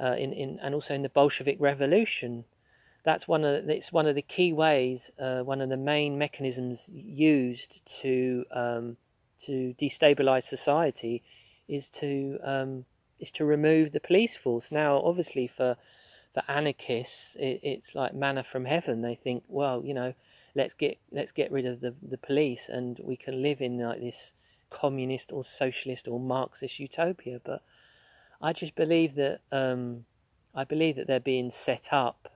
uh, 0.01 0.17
in, 0.19 0.33
in 0.33 0.59
and 0.61 0.75
also 0.75 0.95
in 0.95 1.03
the 1.03 1.09
Bolshevik 1.09 1.57
Revolution. 1.61 2.45
That's 3.05 3.29
one 3.29 3.45
of 3.45 3.69
it's 3.69 3.93
one 3.93 4.07
of 4.07 4.15
the 4.15 4.23
key 4.23 4.53
ways, 4.53 5.11
uh, 5.19 5.41
one 5.43 5.61
of 5.61 5.69
the 5.69 5.77
main 5.77 6.19
mechanisms 6.19 6.91
used 6.93 7.85
to 8.01 8.45
um, 8.51 8.97
to 9.41 9.75
destabilize 9.79 10.45
society 10.45 11.23
is 11.69 11.89
to 11.91 12.39
um, 12.43 12.85
is 13.21 13.31
to 13.33 13.45
remove 13.45 13.93
the 13.93 14.01
police 14.01 14.37
force. 14.37 14.73
Now, 14.73 15.01
obviously, 15.05 15.47
for 15.47 15.77
for 16.33 16.43
anarchists, 16.49 17.37
it, 17.39 17.61
it's 17.63 17.95
like 17.95 18.15
manna 18.15 18.43
from 18.43 18.65
heaven. 18.65 19.03
They 19.03 19.15
think, 19.15 19.45
well, 19.47 19.83
you 19.85 19.95
know, 19.95 20.15
let's 20.55 20.75
get 20.75 20.99
let's 21.11 21.33
get 21.33 21.51
rid 21.53 21.67
of 21.67 21.81
the 21.81 21.95
the 22.03 22.19
police, 22.19 22.69
and 22.69 23.01
we 23.03 23.17
can 23.17 23.43
live 23.43 23.61
in 23.61 23.79
like 23.79 24.01
this 24.01 24.35
communist 24.71 25.33
or 25.33 25.45
socialist 25.45 26.09
or 26.09 26.19
Marxist 26.19 26.79
utopia. 26.79 27.41
But 27.45 27.63
I 28.41 28.53
just 28.53 28.75
believe 28.75 29.15
that 29.15 29.41
um, 29.53 30.05
I 30.55 30.65
believe 30.65 30.97
that 30.97 31.07
they're 31.07 31.21
being 31.21 31.51
set 31.51 31.89
up, 31.93 32.29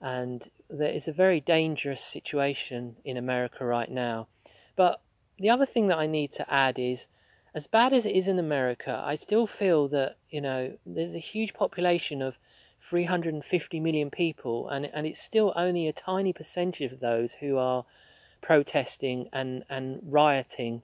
and 0.00 0.50
there 0.68 0.92
is 0.92 1.08
a 1.08 1.12
very 1.12 1.40
dangerous 1.40 2.00
situation 2.00 2.96
in 3.04 3.16
America 3.16 3.64
right 3.64 3.90
now. 3.90 4.28
But 4.74 5.00
the 5.38 5.50
other 5.50 5.66
thing 5.66 5.88
that 5.88 5.98
I 5.98 6.06
need 6.06 6.32
to 6.32 6.52
add 6.52 6.78
is 6.78 7.06
as 7.54 7.66
bad 7.66 7.94
as 7.94 8.04
it 8.04 8.14
is 8.14 8.28
in 8.28 8.38
America, 8.38 9.02
I 9.02 9.14
still 9.14 9.46
feel 9.46 9.88
that, 9.88 10.18
you 10.28 10.42
know, 10.42 10.76
there's 10.84 11.14
a 11.14 11.18
huge 11.18 11.54
population 11.54 12.20
of 12.20 12.36
350 12.88 13.80
million 13.80 14.10
people, 14.10 14.68
and 14.68 14.86
and 14.86 15.06
it's 15.06 15.20
still 15.20 15.52
only 15.56 15.88
a 15.88 15.92
tiny 15.92 16.32
percentage 16.32 16.92
of 16.92 17.00
those 17.00 17.34
who 17.40 17.56
are 17.56 17.84
protesting 18.40 19.28
and 19.32 19.64
and 19.68 20.00
rioting, 20.04 20.82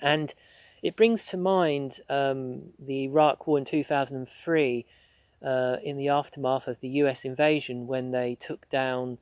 and 0.00 0.34
it 0.82 0.96
brings 0.96 1.26
to 1.26 1.36
mind 1.36 2.00
um, 2.08 2.70
the 2.78 3.04
Iraq 3.04 3.46
War 3.46 3.58
in 3.58 3.64
2003, 3.64 4.86
uh, 5.44 5.76
in 5.82 5.96
the 5.96 6.08
aftermath 6.08 6.68
of 6.68 6.80
the 6.80 6.88
U.S. 6.88 7.24
invasion 7.24 7.86
when 7.86 8.10
they 8.10 8.34
took 8.34 8.68
down. 8.70 9.18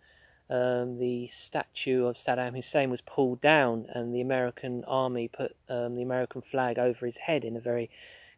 Um, 0.49 0.99
the 0.99 1.27
statue 1.27 2.05
of 2.05 2.15
Saddam 2.15 2.55
Hussein 2.55 2.89
was 2.89 3.01
pulled 3.01 3.41
down, 3.41 3.87
and 3.89 4.15
the 4.15 4.21
American 4.21 4.85
army 4.85 5.27
put 5.27 5.57
um, 5.69 5.97
the 5.97 6.03
American 6.03 6.41
flag 6.41 6.79
over 6.79 7.05
his 7.05 7.17
head 7.17 7.45
in 7.45 7.57
a 7.57 7.61
very 7.61 7.91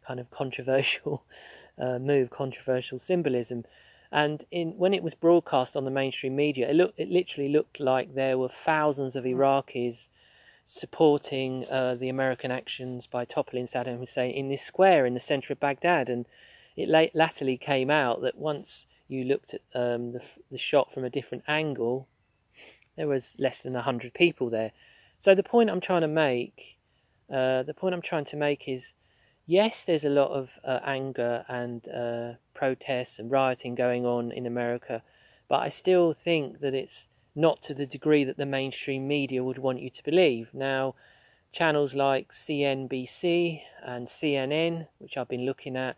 kind 0.07 0.19
of 0.19 0.31
controversial 0.31 1.23
uh, 1.79 1.99
move, 1.99 2.29
controversial 2.29 2.99
symbolism. 2.99 3.65
And 4.11 4.45
in 4.51 4.77
when 4.77 4.93
it 4.93 5.03
was 5.03 5.13
broadcast 5.13 5.75
on 5.75 5.85
the 5.85 5.91
mainstream 5.91 6.35
media, 6.35 6.69
it 6.69 6.75
looked 6.75 6.99
it 6.99 7.09
literally 7.09 7.49
looked 7.49 7.79
like 7.79 8.15
there 8.15 8.37
were 8.37 8.49
thousands 8.49 9.15
of 9.15 9.23
Iraqis 9.23 10.07
supporting 10.65 11.65
uh, 11.69 11.95
the 11.95 12.09
American 12.09 12.51
actions 12.51 13.07
by 13.07 13.25
toppling 13.25 13.65
Saddam 13.65 13.99
Hussein 13.99 14.31
in 14.31 14.49
this 14.49 14.61
square 14.61 15.05
in 15.05 15.13
the 15.13 15.19
centre 15.19 15.53
of 15.53 15.59
Baghdad. 15.59 16.09
And 16.09 16.25
it 16.75 16.89
late, 16.89 17.15
latterly 17.15 17.57
came 17.57 17.89
out 17.89 18.21
that 18.21 18.37
once 18.37 18.87
you 19.07 19.23
looked 19.23 19.53
at 19.53 19.61
um, 19.73 20.13
the 20.13 20.21
the 20.51 20.57
shot 20.57 20.91
from 20.91 21.03
a 21.03 21.09
different 21.09 21.43
angle, 21.47 22.07
there 22.97 23.07
was 23.07 23.35
less 23.37 23.61
than 23.61 23.75
hundred 23.75 24.13
people 24.13 24.49
there. 24.49 24.71
So 25.19 25.35
the 25.35 25.43
point 25.43 25.69
I'm 25.69 25.81
trying 25.81 26.01
to 26.01 26.07
make, 26.07 26.77
uh, 27.31 27.61
the 27.63 27.73
point 27.73 27.93
I'm 27.93 28.01
trying 28.01 28.25
to 28.25 28.37
make 28.37 28.67
is 28.67 28.93
yes, 29.49 29.83
there's 29.83 30.05
a 30.05 30.09
lot 30.09 30.29
of 30.29 30.51
uh, 30.63 30.79
anger 30.85 31.43
and 31.47 31.87
uh, 31.89 32.33
protests 32.53 33.17
and 33.17 33.31
rioting 33.31 33.73
going 33.73 34.05
on 34.05 34.31
in 34.31 34.45
America, 34.45 35.01
but 35.47 35.61
I 35.61 35.69
still 35.69 36.13
think 36.13 36.59
that 36.59 36.75
it's 36.75 37.07
not 37.35 37.63
to 37.63 37.73
the 37.73 37.87
degree 37.87 38.23
that 38.23 38.37
the 38.37 38.45
mainstream 38.45 39.07
media 39.07 39.43
would 39.43 39.57
want 39.57 39.81
you 39.81 39.89
to 39.89 40.03
believe. 40.03 40.49
Now, 40.53 40.93
channels 41.51 41.95
like 41.95 42.31
CNBC 42.31 43.61
and 43.83 44.07
CNN, 44.07 44.87
which 44.99 45.17
I've 45.17 45.27
been 45.27 45.47
looking 45.47 45.75
at 45.75 45.97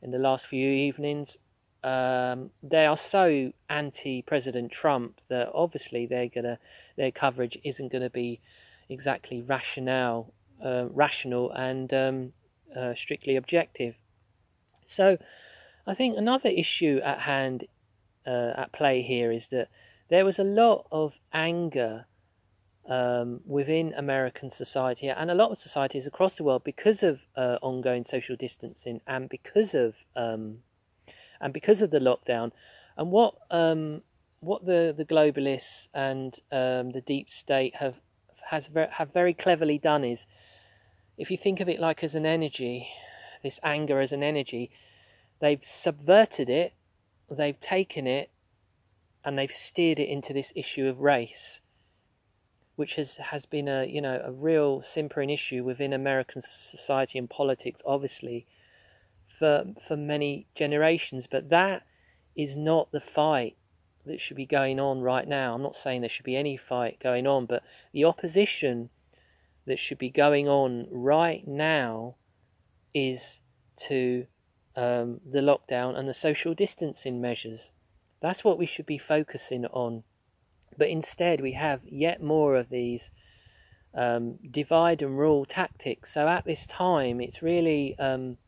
in 0.00 0.12
the 0.12 0.18
last 0.18 0.46
few 0.46 0.70
evenings, 0.70 1.36
um, 1.82 2.50
they 2.62 2.86
are 2.86 2.96
so 2.96 3.52
anti-President 3.68 4.70
Trump 4.70 5.20
that 5.28 5.50
obviously 5.52 6.06
they're 6.06 6.28
gonna 6.28 6.60
their 6.96 7.10
coverage 7.10 7.58
isn't 7.64 7.90
going 7.90 8.02
to 8.02 8.10
be 8.10 8.40
exactly 8.88 9.40
rational, 9.42 10.32
uh, 10.64 10.86
rational 10.92 11.50
and 11.50 11.92
um, 11.92 12.32
uh, 12.76 12.94
strictly 12.94 13.36
objective. 13.36 13.96
So, 14.84 15.18
I 15.86 15.94
think 15.94 16.16
another 16.16 16.48
issue 16.48 17.00
at 17.04 17.20
hand 17.20 17.66
uh, 18.26 18.52
at 18.56 18.72
play 18.72 19.02
here 19.02 19.32
is 19.32 19.48
that 19.48 19.68
there 20.08 20.24
was 20.24 20.38
a 20.38 20.44
lot 20.44 20.86
of 20.92 21.18
anger 21.32 22.06
um, 22.88 23.40
within 23.46 23.94
American 23.96 24.50
society 24.50 25.08
and 25.08 25.30
a 25.30 25.34
lot 25.34 25.50
of 25.50 25.58
societies 25.58 26.06
across 26.06 26.36
the 26.36 26.44
world 26.44 26.64
because 26.64 27.02
of 27.02 27.20
uh, 27.36 27.58
ongoing 27.62 28.04
social 28.04 28.36
distancing 28.36 29.00
and 29.06 29.28
because 29.28 29.74
of 29.74 29.94
um, 30.16 30.58
and 31.40 31.52
because 31.52 31.82
of 31.82 31.90
the 31.90 31.98
lockdown. 31.98 32.52
And 32.96 33.10
what 33.10 33.34
um, 33.50 34.02
what 34.40 34.64
the, 34.64 34.92
the 34.96 35.04
globalists 35.04 35.86
and 35.94 36.38
um, 36.50 36.90
the 36.90 37.02
deep 37.04 37.30
state 37.30 37.76
have 37.76 37.96
has 38.50 38.68
have 38.90 39.12
very 39.12 39.34
cleverly 39.34 39.78
done 39.78 40.04
is, 40.04 40.26
if 41.16 41.30
you 41.30 41.36
think 41.36 41.60
of 41.60 41.68
it 41.68 41.80
like 41.80 42.02
as 42.02 42.14
an 42.14 42.26
energy, 42.26 42.88
this 43.42 43.60
anger 43.62 44.00
as 44.00 44.12
an 44.12 44.22
energy, 44.22 44.70
they've 45.40 45.64
subverted 45.64 46.48
it, 46.48 46.74
they've 47.30 47.60
taken 47.60 48.06
it, 48.06 48.30
and 49.24 49.38
they've 49.38 49.52
steered 49.52 50.00
it 50.00 50.08
into 50.08 50.32
this 50.32 50.52
issue 50.56 50.86
of 50.86 51.00
race 51.00 51.60
which 52.76 52.94
has, 52.96 53.16
has 53.16 53.46
been 53.46 53.68
a 53.68 53.84
you 53.86 54.00
know 54.00 54.20
a 54.24 54.32
real 54.32 54.82
simpering 54.82 55.30
issue 55.30 55.62
within 55.62 55.92
American 55.92 56.42
society 56.42 57.18
and 57.18 57.28
politics, 57.28 57.82
obviously, 57.86 58.46
for 59.38 59.66
for 59.86 59.96
many 59.96 60.46
generations. 60.54 61.26
But 61.30 61.50
that 61.50 61.82
is 62.34 62.56
not 62.56 62.90
the 62.92 63.00
fight 63.00 63.56
that 64.04 64.20
should 64.20 64.36
be 64.36 64.46
going 64.46 64.80
on 64.80 65.00
right 65.00 65.28
now. 65.28 65.54
I'm 65.54 65.62
not 65.62 65.76
saying 65.76 66.00
there 66.00 66.10
should 66.10 66.24
be 66.24 66.36
any 66.36 66.56
fight 66.56 66.98
going 67.00 67.26
on, 67.26 67.46
but 67.46 67.62
the 67.92 68.04
opposition 68.04 68.90
that 69.66 69.78
should 69.78 69.98
be 69.98 70.10
going 70.10 70.48
on 70.48 70.86
right 70.90 71.46
now 71.46 72.16
is 72.94 73.40
to 73.88 74.26
um, 74.76 75.20
the 75.24 75.40
lockdown 75.40 75.96
and 75.98 76.08
the 76.08 76.14
social 76.14 76.54
distancing 76.54 77.20
measures. 77.20 77.72
That's 78.20 78.44
what 78.44 78.58
we 78.58 78.66
should 78.66 78.86
be 78.86 78.98
focusing 78.98 79.66
on. 79.66 80.04
But 80.76 80.88
instead, 80.88 81.40
we 81.40 81.52
have 81.52 81.80
yet 81.84 82.22
more 82.22 82.56
of 82.56 82.70
these 82.70 83.10
um, 83.94 84.38
divide 84.50 85.02
and 85.02 85.18
rule 85.18 85.44
tactics. 85.44 86.14
So 86.14 86.26
at 86.28 86.44
this 86.44 86.66
time, 86.66 87.20
it's 87.20 87.42
really, 87.42 87.96
um, 87.98 88.38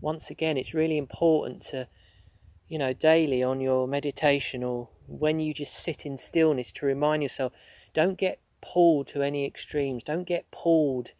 once 0.00 0.30
again, 0.30 0.56
it's 0.56 0.74
really 0.74 0.98
important 0.98 1.62
to, 1.70 1.88
you 2.68 2.78
know, 2.78 2.92
daily 2.92 3.42
on 3.42 3.60
your 3.60 3.88
meditation 3.88 4.62
or 4.62 4.90
when 5.06 5.40
you 5.40 5.54
just 5.54 5.74
sit 5.74 6.04
in 6.04 6.18
stillness 6.18 6.72
to 6.72 6.86
remind 6.86 7.22
yourself 7.22 7.52
don't 7.92 8.18
get 8.18 8.40
pulled 8.64 9.08
to 9.08 9.22
any 9.22 9.46
extremes, 9.46 10.02
don't 10.02 10.24
get 10.24 10.50
pulled 10.50 11.10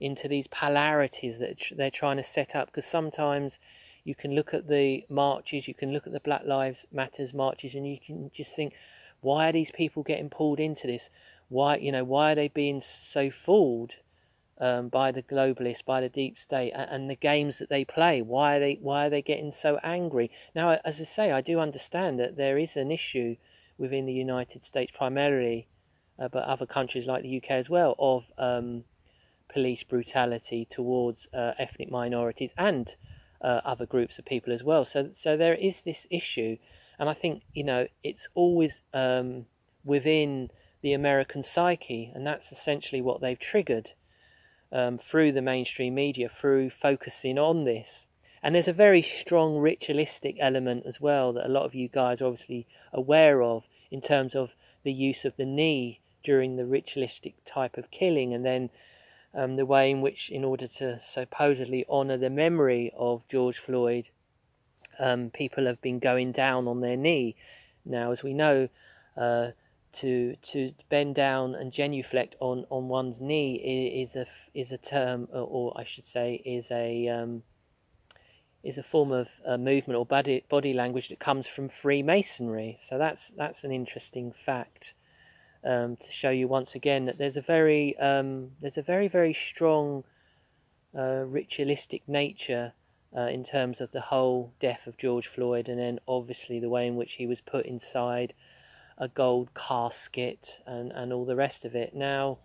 into 0.00 0.28
these 0.28 0.46
polarities 0.46 1.38
that 1.38 1.58
they're 1.76 1.90
trying 1.90 2.16
to 2.16 2.22
set 2.22 2.54
up 2.54 2.66
because 2.66 2.86
sometimes 2.86 3.58
you 4.04 4.14
can 4.14 4.34
look 4.34 4.52
at 4.52 4.68
the 4.68 5.04
marches, 5.08 5.66
you 5.66 5.74
can 5.74 5.92
look 5.92 6.06
at 6.06 6.12
the 6.12 6.20
Black 6.20 6.42
Lives 6.44 6.86
Matters 6.92 7.32
marches, 7.32 7.74
and 7.74 7.88
you 7.88 7.98
can 7.98 8.30
just 8.34 8.54
think, 8.54 8.74
why 9.22 9.48
are 9.48 9.52
these 9.52 9.70
people 9.70 10.02
getting 10.02 10.28
pulled 10.28 10.60
into 10.60 10.86
this? 10.86 11.08
Why, 11.48 11.76
you 11.76 11.90
know, 11.90 12.04
why 12.04 12.32
are 12.32 12.34
they 12.34 12.48
being 12.48 12.82
so 12.82 13.30
fooled 13.30 13.96
um, 14.58 14.88
by 14.88 15.10
the 15.10 15.22
globalists, 15.22 15.84
by 15.84 16.02
the 16.02 16.10
deep 16.10 16.38
state, 16.38 16.72
and, 16.72 16.90
and, 16.90 17.10
the 17.10 17.16
games 17.16 17.58
that 17.58 17.70
they 17.70 17.84
play? 17.84 18.20
Why 18.20 18.56
are 18.56 18.60
they, 18.60 18.78
why 18.80 19.06
are 19.06 19.10
they 19.10 19.22
getting 19.22 19.52
so 19.52 19.78
angry? 19.82 20.30
Now, 20.54 20.78
as 20.84 21.00
I 21.00 21.04
say, 21.04 21.32
I 21.32 21.40
do 21.40 21.58
understand 21.58 22.20
that 22.20 22.36
there 22.36 22.58
is 22.58 22.76
an 22.76 22.90
issue 22.90 23.36
within 23.78 24.04
the 24.04 24.12
United 24.12 24.62
States, 24.62 24.92
primarily, 24.94 25.66
uh, 26.18 26.28
but 26.28 26.44
other 26.44 26.66
countries 26.66 27.06
like 27.06 27.22
the 27.22 27.36
UK 27.36 27.50
as 27.52 27.70
well, 27.70 27.94
of 27.98 28.30
um, 28.38 28.84
police 29.48 29.82
brutality 29.82 30.66
towards 30.68 31.28
uh, 31.32 31.52
ethnic 31.58 31.90
minorities 31.90 32.52
and 32.56 32.96
uh, 33.40 33.60
other 33.64 33.86
groups 33.86 34.18
of 34.18 34.24
people 34.24 34.52
as 34.52 34.62
well. 34.62 34.84
So, 34.84 35.10
so 35.12 35.36
there 35.36 35.54
is 35.54 35.82
this 35.82 36.06
issue 36.10 36.56
and 36.98 37.08
I 37.08 37.14
think 37.14 37.42
you 37.52 37.64
know 37.64 37.86
it's 38.02 38.28
always 38.34 38.82
um, 38.92 39.46
within 39.84 40.50
the 40.82 40.92
American 40.92 41.42
psyche, 41.42 42.12
and 42.14 42.26
that's 42.26 42.52
essentially 42.52 43.00
what 43.00 43.20
they've 43.20 43.38
triggered 43.38 43.92
um, 44.72 44.98
through 44.98 45.32
the 45.32 45.42
mainstream 45.42 45.94
media, 45.94 46.28
through 46.28 46.70
focusing 46.70 47.38
on 47.38 47.64
this. 47.64 48.06
And 48.42 48.54
there's 48.54 48.68
a 48.68 48.74
very 48.74 49.00
strong 49.00 49.56
ritualistic 49.56 50.36
element 50.38 50.84
as 50.86 51.00
well 51.00 51.32
that 51.32 51.46
a 51.46 51.48
lot 51.48 51.64
of 51.64 51.74
you 51.74 51.88
guys 51.88 52.20
are 52.20 52.26
obviously 52.26 52.66
aware 52.92 53.42
of 53.42 53.64
in 53.90 54.02
terms 54.02 54.34
of 54.34 54.50
the 54.82 54.92
use 54.92 55.24
of 55.24 55.36
the 55.38 55.46
knee 55.46 56.00
during 56.24 56.56
the 56.56 56.66
ritualistic 56.66 57.34
type 57.44 57.76
of 57.78 57.90
killing, 57.90 58.34
and 58.34 58.44
then 58.44 58.70
um, 59.34 59.56
the 59.56 59.66
way 59.66 59.90
in 59.90 60.00
which, 60.00 60.30
in 60.30 60.44
order 60.44 60.66
to 60.66 60.98
supposedly 61.00 61.84
honour 61.88 62.16
the 62.16 62.30
memory 62.30 62.92
of 62.96 63.28
George 63.28 63.58
Floyd, 63.58 64.08
um, 64.98 65.30
people 65.30 65.66
have 65.66 65.80
been 65.80 65.98
going 65.98 66.32
down 66.32 66.66
on 66.66 66.80
their 66.80 66.96
knee. 66.96 67.36
Now, 67.84 68.10
as 68.10 68.22
we 68.22 68.32
know, 68.32 68.68
uh, 69.16 69.50
to 69.92 70.36
to 70.42 70.72
bend 70.88 71.14
down 71.14 71.54
and 71.54 71.72
genuflect 71.72 72.34
on, 72.40 72.66
on 72.68 72.88
one's 72.88 73.20
knee 73.20 73.54
is 74.02 74.16
a 74.16 74.26
is 74.52 74.72
a 74.72 74.78
term, 74.78 75.28
or, 75.32 75.72
I 75.76 75.84
should 75.84 76.04
say, 76.04 76.42
is 76.44 76.70
a 76.70 77.08
um, 77.08 77.42
is 78.62 78.78
a 78.78 78.82
form 78.82 79.12
of 79.12 79.28
uh, 79.46 79.56
movement 79.56 79.98
or 79.98 80.06
body 80.06 80.44
body 80.48 80.72
language 80.72 81.08
that 81.10 81.18
comes 81.18 81.46
from 81.46 81.68
Freemasonry. 81.68 82.76
So 82.80 82.98
that's 82.98 83.32
that's 83.36 83.62
an 83.62 83.72
interesting 83.72 84.32
fact 84.32 84.94
um, 85.64 85.96
to 85.96 86.10
show 86.10 86.30
you 86.30 86.46
once 86.46 86.74
again 86.74 87.06
that 87.06 87.18
there's 87.18 87.36
a 87.36 87.42
very 87.42 87.98
um, 87.98 88.52
there's 88.60 88.78
a 88.78 88.82
very 88.82 89.08
very 89.08 89.32
strong 89.32 90.04
uh, 90.96 91.24
ritualistic 91.26 92.08
nature 92.08 92.72
uh, 93.16 93.28
in 93.28 93.44
terms 93.44 93.80
of 93.80 93.92
the 93.92 94.00
whole 94.00 94.52
death 94.60 94.86
of 94.86 94.96
George 94.98 95.26
Floyd, 95.26 95.68
and 95.68 95.78
then 95.78 96.00
obviously 96.06 96.58
the 96.58 96.68
way 96.68 96.86
in 96.86 96.96
which 96.96 97.14
he 97.14 97.26
was 97.26 97.40
put 97.40 97.64
inside 97.66 98.34
a 98.98 99.08
gold 99.08 99.54
casket 99.54 100.60
and, 100.66 100.92
and 100.92 101.12
all 101.12 101.24
the 101.24 101.36
rest 101.36 101.64
of 101.64 101.74
it. 101.74 101.94
Now, 101.94 102.38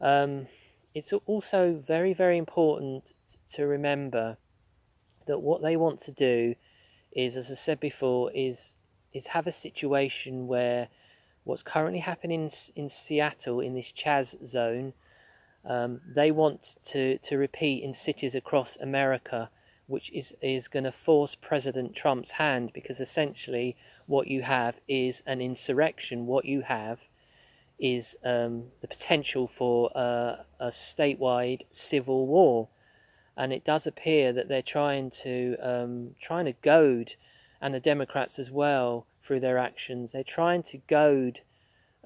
um, 0.00 0.46
it's 0.94 1.12
also 1.26 1.82
very, 1.84 2.12
very 2.12 2.38
important 2.38 3.12
to 3.52 3.66
remember 3.66 4.36
that 5.26 5.40
what 5.40 5.62
they 5.62 5.76
want 5.76 6.00
to 6.00 6.12
do 6.12 6.54
is, 7.12 7.36
as 7.36 7.50
I 7.50 7.54
said 7.54 7.80
before, 7.80 8.30
is 8.34 8.76
is 9.12 9.28
have 9.28 9.46
a 9.46 9.52
situation 9.52 10.48
where 10.48 10.88
what's 11.44 11.62
currently 11.62 12.00
happening 12.00 12.50
in, 12.74 12.88
Seattle 12.88 13.60
in 13.60 13.74
this 13.74 13.92
Chaz 13.92 14.44
zone, 14.46 14.94
um, 15.64 16.00
they 16.06 16.30
want 16.30 16.76
to, 16.86 17.18
to 17.18 17.36
repeat 17.36 17.82
in 17.82 17.94
cities 17.94 18.34
across 18.34 18.76
America 18.76 19.50
which 19.86 20.10
is, 20.12 20.34
is 20.40 20.68
going 20.68 20.84
to 20.84 20.92
force 20.92 21.34
President 21.34 21.94
Trump's 21.94 22.32
hand 22.32 22.70
because 22.72 23.00
essentially 23.00 23.76
what 24.06 24.28
you 24.28 24.42
have 24.42 24.76
is 24.88 25.22
an 25.26 25.40
insurrection. 25.40 26.26
What 26.26 26.44
you 26.44 26.62
have 26.62 27.00
is 27.78 28.16
um, 28.24 28.64
the 28.80 28.88
potential 28.88 29.46
for 29.46 29.90
uh, 29.94 30.36
a 30.58 30.68
statewide 30.68 31.62
civil 31.70 32.26
war. 32.26 32.68
And 33.36 33.52
it 33.52 33.64
does 33.64 33.86
appear 33.86 34.32
that 34.32 34.48
they're 34.48 34.62
trying 34.62 35.10
to 35.22 35.56
um, 35.60 36.14
trying 36.22 36.44
to 36.44 36.52
goad, 36.62 37.14
and 37.60 37.74
the 37.74 37.80
Democrats 37.80 38.38
as 38.38 38.48
well 38.48 39.06
through 39.24 39.40
their 39.40 39.58
actions. 39.58 40.12
They're 40.12 40.24
trying 40.24 40.62
to 40.64 40.78
goad 40.78 41.40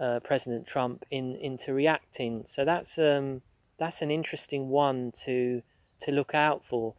uh, 0.01 0.21
President 0.21 0.67
Trump 0.67 1.05
in 1.11 1.37
into 1.37 1.73
reacting. 1.73 2.45
So 2.47 2.65
that's 2.65 2.99
um, 2.99 3.43
that's 3.79 4.03
an 4.03 4.11
interesting 4.11 4.69
one 4.69 5.13
to 5.25 5.63
to 6.01 6.13
look 6.13 6.35
out 6.35 6.65
for. 6.65 6.95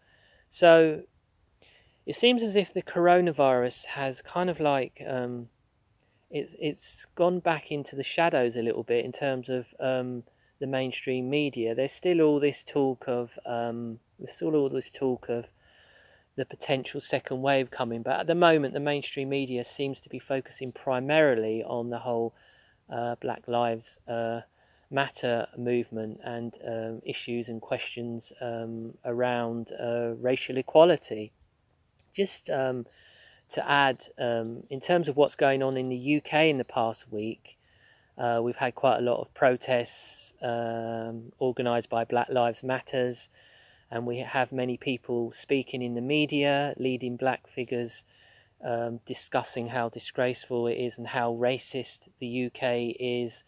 So 0.49 1.03
it 2.05 2.15
seems 2.15 2.43
as 2.43 2.55
if 2.55 2.73
the 2.73 2.81
coronavirus 2.81 3.85
has 3.85 4.21
kind 4.21 4.49
of 4.49 4.59
like 4.59 5.01
um, 5.07 5.49
it's 6.29 6.55
it's 6.59 7.05
gone 7.15 7.39
back 7.39 7.71
into 7.71 7.95
the 7.95 8.03
shadows 8.03 8.55
a 8.55 8.61
little 8.61 8.83
bit 8.83 9.05
in 9.05 9.11
terms 9.11 9.49
of 9.49 9.67
um, 9.79 10.23
the 10.59 10.67
mainstream 10.67 11.29
media. 11.29 11.73
There's 11.73 11.91
still 11.91 12.21
all 12.21 12.39
this 12.39 12.63
talk 12.63 13.05
of 13.07 13.31
um, 13.45 13.99
there's 14.19 14.33
still 14.33 14.55
all 14.55 14.69
this 14.69 14.89
talk 14.89 15.29
of 15.29 15.45
the 16.39 16.45
potential 16.45 17.01
second 17.01 17.41
wave 17.41 17.69
coming, 17.69 18.01
but 18.01 18.17
at 18.21 18.27
the 18.27 18.33
moment 18.33 18.73
the 18.73 18.79
mainstream 18.79 19.27
media 19.27 19.65
seems 19.65 19.99
to 19.99 20.07
be 20.07 20.19
focusing 20.19 20.71
primarily 20.71 21.61
on 21.63 21.89
the 21.89 21.99
whole 21.99 22.33
uh, 22.89 23.15
Black 23.21 23.43
Lives 23.45 23.99
uh, 24.07 24.41
matter 24.89 25.47
movement 25.57 26.21
and 26.23 26.57
um, 26.65 27.01
issues 27.05 27.49
and 27.49 27.61
questions 27.61 28.31
um, 28.39 28.93
around 29.03 29.73
uh, 29.77 30.13
racial 30.15 30.57
equality. 30.57 31.33
Just 32.13 32.49
um, 32.49 32.85
to 33.49 33.69
add, 33.69 34.05
um, 34.17 34.63
in 34.69 34.79
terms 34.79 35.09
of 35.09 35.17
what's 35.17 35.35
going 35.35 35.61
on 35.61 35.75
in 35.75 35.89
the 35.89 36.17
UK 36.17 36.45
in 36.45 36.57
the 36.57 36.63
past 36.63 37.11
week, 37.11 37.57
uh, 38.17 38.39
we've 38.41 38.55
had 38.55 38.75
quite 38.75 38.97
a 38.97 39.01
lot 39.01 39.19
of 39.19 39.33
protests 39.33 40.33
um, 40.41 41.33
organised 41.41 41.89
by 41.89 42.05
Black 42.05 42.29
Lives 42.29 42.63
Matters, 42.63 43.27
and 43.91 44.05
we 44.05 44.19
have 44.19 44.51
many 44.51 44.77
people 44.77 45.31
speaking 45.31 45.81
in 45.81 45.95
the 45.95 46.01
media, 46.01 46.73
leading 46.77 47.17
black 47.17 47.47
figures 47.47 48.03
um, 48.63 48.99
discussing 49.05 49.69
how 49.69 49.89
disgraceful 49.89 50.67
it 50.67 50.73
is 50.73 50.97
and 50.97 51.07
how 51.07 51.33
racist 51.33 52.09
the 52.19 52.45
UK 52.45 52.95
is, 52.99 53.43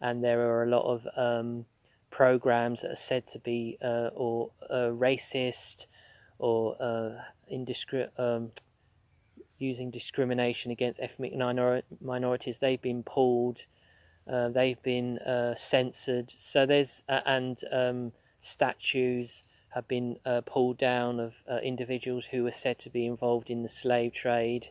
and 0.00 0.24
there 0.24 0.40
are 0.40 0.62
a 0.62 0.68
lot 0.68 0.84
of 0.84 1.06
um, 1.16 1.66
programs 2.10 2.82
that 2.82 2.92
are 2.92 2.96
said 2.96 3.26
to 3.26 3.38
be 3.38 3.78
uh, 3.82 4.10
or 4.14 4.50
uh, 4.70 4.90
racist 4.90 5.86
or 6.38 6.76
uh, 6.80 7.22
um, 8.18 8.50
using 9.58 9.90
discrimination 9.90 10.70
against 10.70 11.00
ethnic 11.00 11.36
minor- 11.36 11.82
minorities. 12.00 12.58
They've 12.58 12.80
been 12.80 13.02
pulled, 13.02 13.66
uh, 14.30 14.48
they've 14.48 14.82
been 14.82 15.18
uh, 15.18 15.54
censored. 15.54 16.32
So 16.38 16.66
there's 16.66 17.02
and 17.08 17.60
um, 17.70 18.12
statues 18.40 19.44
have 19.74 19.88
been 19.88 20.18
uh, 20.24 20.40
pulled 20.46 20.78
down 20.78 21.18
of 21.18 21.34
uh, 21.50 21.56
individuals 21.56 22.26
who 22.26 22.44
were 22.44 22.52
said 22.52 22.78
to 22.80 22.90
be 22.90 23.06
involved 23.06 23.50
in 23.50 23.62
the 23.62 23.68
slave 23.68 24.12
trade. 24.12 24.68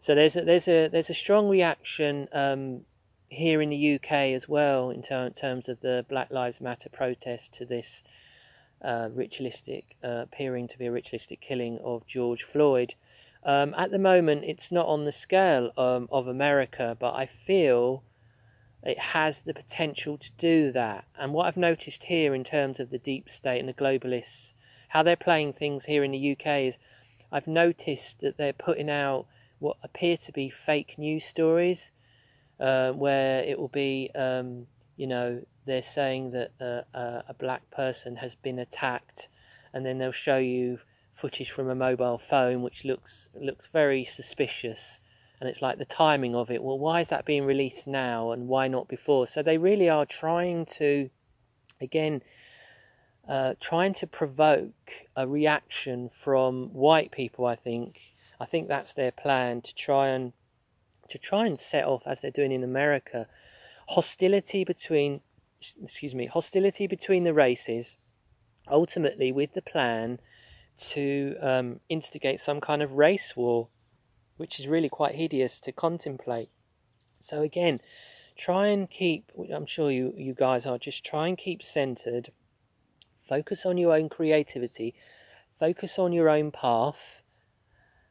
So 0.00 0.14
there's 0.14 0.36
a, 0.36 0.42
there's 0.42 0.68
a 0.68 0.88
there's 0.88 1.10
a 1.10 1.14
strong 1.14 1.48
reaction 1.48 2.28
um, 2.32 2.82
here 3.28 3.62
in 3.62 3.70
the 3.70 3.94
UK 3.94 4.12
as 4.34 4.48
well 4.48 4.90
in 4.90 5.02
ter- 5.02 5.30
terms 5.30 5.68
of 5.68 5.80
the 5.80 6.04
Black 6.08 6.30
Lives 6.30 6.60
Matter 6.60 6.88
protest 6.88 7.52
to 7.54 7.64
this 7.64 8.02
uh, 8.82 9.08
ritualistic, 9.12 9.96
uh, 10.04 10.24
appearing 10.24 10.68
to 10.68 10.78
be 10.78 10.86
a 10.86 10.92
ritualistic 10.92 11.40
killing 11.40 11.78
of 11.82 12.06
George 12.06 12.42
Floyd. 12.42 12.94
Um, 13.44 13.74
at 13.78 13.90
the 13.90 13.98
moment, 13.98 14.44
it's 14.44 14.72
not 14.72 14.86
on 14.86 15.04
the 15.04 15.12
scale 15.12 15.70
um, 15.78 16.08
of 16.10 16.26
America, 16.26 16.96
but 16.98 17.14
I 17.14 17.26
feel 17.26 18.02
it 18.86 18.98
has 18.98 19.40
the 19.40 19.54
potential 19.54 20.16
to 20.16 20.30
do 20.38 20.70
that. 20.72 21.04
And 21.18 21.32
what 21.32 21.46
I've 21.46 21.56
noticed 21.56 22.04
here 22.04 22.34
in 22.34 22.44
terms 22.44 22.78
of 22.78 22.90
the 22.90 22.98
deep 22.98 23.28
state 23.28 23.58
and 23.58 23.68
the 23.68 23.74
globalists, 23.74 24.52
how 24.90 25.02
they're 25.02 25.16
playing 25.16 25.54
things 25.54 25.86
here 25.86 26.04
in 26.04 26.12
the 26.12 26.32
UK 26.32 26.46
is 26.60 26.78
I've 27.32 27.48
noticed 27.48 28.20
that 28.20 28.36
they're 28.36 28.52
putting 28.52 28.88
out 28.88 29.26
what 29.58 29.76
appear 29.82 30.16
to 30.18 30.32
be 30.32 30.48
fake 30.48 30.94
news 30.98 31.24
stories, 31.24 31.90
uh, 32.60 32.92
where 32.92 33.42
it 33.42 33.58
will 33.58 33.68
be, 33.68 34.10
um, 34.14 34.68
you 34.96 35.08
know, 35.08 35.42
they're 35.66 35.82
saying 35.82 36.30
that 36.30 36.52
uh, 36.60 36.96
uh, 36.96 37.22
a 37.28 37.34
black 37.34 37.68
person 37.70 38.16
has 38.16 38.36
been 38.36 38.58
attacked, 38.58 39.28
and 39.74 39.84
then 39.84 39.98
they'll 39.98 40.12
show 40.12 40.38
you 40.38 40.78
footage 41.12 41.50
from 41.50 41.68
a 41.68 41.74
mobile 41.74 42.18
phone 42.18 42.60
which 42.62 42.84
looks 42.84 43.30
looks 43.34 43.66
very 43.72 44.04
suspicious 44.04 45.00
and 45.40 45.48
it's 45.48 45.62
like 45.62 45.78
the 45.78 45.84
timing 45.84 46.34
of 46.34 46.50
it. 46.50 46.62
Well 46.62 46.78
why 46.78 47.00
is 47.00 47.08
that 47.08 47.24
being 47.24 47.44
released 47.44 47.86
now 47.86 48.30
and 48.32 48.48
why 48.48 48.68
not 48.68 48.88
before? 48.88 49.26
So 49.26 49.42
they 49.42 49.58
really 49.58 49.88
are 49.88 50.06
trying 50.06 50.66
to 50.78 51.10
again 51.80 52.22
uh, 53.28 53.54
trying 53.60 53.92
to 53.92 54.06
provoke 54.06 54.92
a 55.16 55.26
reaction 55.26 56.08
from 56.08 56.72
white 56.72 57.10
people 57.10 57.44
i 57.44 57.56
think. 57.56 57.98
I 58.38 58.46
think 58.46 58.68
that's 58.68 58.92
their 58.92 59.10
plan 59.10 59.62
to 59.62 59.74
try 59.74 60.08
and 60.08 60.32
to 61.08 61.18
try 61.18 61.46
and 61.46 61.58
set 61.58 61.84
off 61.84 62.02
as 62.06 62.20
they're 62.20 62.30
doing 62.30 62.52
in 62.52 62.62
america 62.62 63.26
hostility 63.88 64.64
between 64.64 65.20
excuse 65.82 66.14
me 66.14 66.26
hostility 66.26 66.86
between 66.86 67.24
the 67.24 67.34
races 67.34 67.96
ultimately 68.68 69.32
with 69.32 69.54
the 69.54 69.62
plan 69.62 70.18
to 70.76 71.36
um, 71.40 71.80
instigate 71.88 72.40
some 72.40 72.60
kind 72.60 72.82
of 72.82 72.92
race 72.92 73.34
war, 73.36 73.68
which 74.36 74.60
is 74.60 74.66
really 74.66 74.88
quite 74.88 75.14
hideous 75.14 75.60
to 75.60 75.72
contemplate. 75.72 76.50
So 77.20 77.42
again, 77.42 77.80
try 78.36 78.68
and 78.68 78.88
keep. 78.88 79.32
I'm 79.52 79.66
sure 79.66 79.90
you 79.90 80.14
you 80.16 80.34
guys 80.34 80.66
are 80.66 80.78
just 80.78 81.04
try 81.04 81.28
and 81.28 81.36
keep 81.36 81.62
centered. 81.62 82.32
Focus 83.28 83.66
on 83.66 83.76
your 83.78 83.94
own 83.94 84.08
creativity. 84.08 84.94
Focus 85.58 85.98
on 85.98 86.12
your 86.12 86.28
own 86.28 86.50
path, 86.50 87.22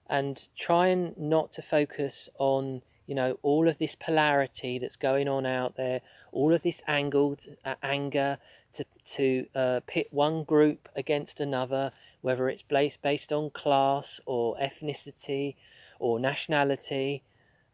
and 0.09 0.47
try 0.57 0.87
and 0.87 1.15
not 1.17 1.53
to 1.53 1.61
focus 1.61 2.27
on 2.39 2.81
you 3.05 3.13
know 3.13 3.37
all 3.43 3.67
of 3.67 3.77
this 3.77 3.95
polarity 3.95 4.79
that's 4.79 4.95
going 4.95 5.27
on 5.27 5.45
out 5.45 5.77
there, 5.77 6.01
all 6.31 6.53
of 6.53 6.63
this 6.63 6.81
angled 6.87 7.45
uh, 7.63 7.75
anger 7.83 8.39
to 8.73 8.85
to 9.05 9.45
uh, 9.55 9.79
pit 9.85 10.07
one 10.11 10.43
group 10.43 10.89
against 10.95 11.39
another 11.39 11.91
whether 12.21 12.49
it's 12.49 12.63
based, 12.63 13.03
based 13.03 13.31
on 13.31 13.51
class 13.51 14.19
or 14.25 14.57
ethnicity 14.57 15.55
or 15.99 16.19
nationality, 16.19 17.23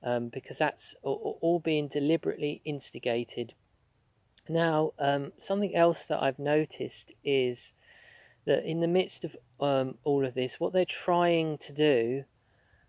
um, 0.03 0.29
because 0.29 0.57
that's 0.57 0.95
all, 1.03 1.61
being 1.63 1.87
deliberately 1.87 2.61
instigated. 2.65 3.53
Now, 4.49 4.93
um, 4.97 5.33
something 5.37 5.75
else 5.75 6.05
that 6.05 6.21
I've 6.21 6.39
noticed 6.39 7.11
is 7.23 7.73
that 8.45 8.65
in 8.65 8.79
the 8.79 8.87
midst 8.87 9.23
of 9.23 9.35
um, 9.59 9.97
all 10.03 10.25
of 10.25 10.33
this, 10.33 10.59
what 10.59 10.73
they're 10.73 10.85
trying 10.85 11.57
to 11.59 11.71
do, 11.71 12.23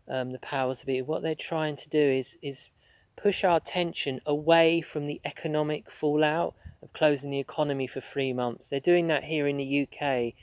um, 0.08 0.32
the 0.32 0.38
powers 0.38 0.80
to 0.80 0.86
be, 0.86 1.02
what 1.02 1.22
they're 1.22 1.34
trying 1.34 1.76
to 1.76 1.88
do 1.88 1.98
is 1.98 2.36
is 2.42 2.70
push 3.16 3.44
our 3.44 3.58
attention 3.58 4.20
away 4.26 4.80
from 4.80 5.06
the 5.06 5.20
economic 5.24 5.90
fallout 5.90 6.54
of 6.82 6.92
closing 6.92 7.30
the 7.30 7.38
economy 7.38 7.86
for 7.86 8.00
three 8.00 8.32
months. 8.32 8.68
They're 8.68 8.80
doing 8.80 9.06
that 9.08 9.24
here 9.24 9.46
in 9.46 9.58
the 9.58 9.86
UK 9.86 10.34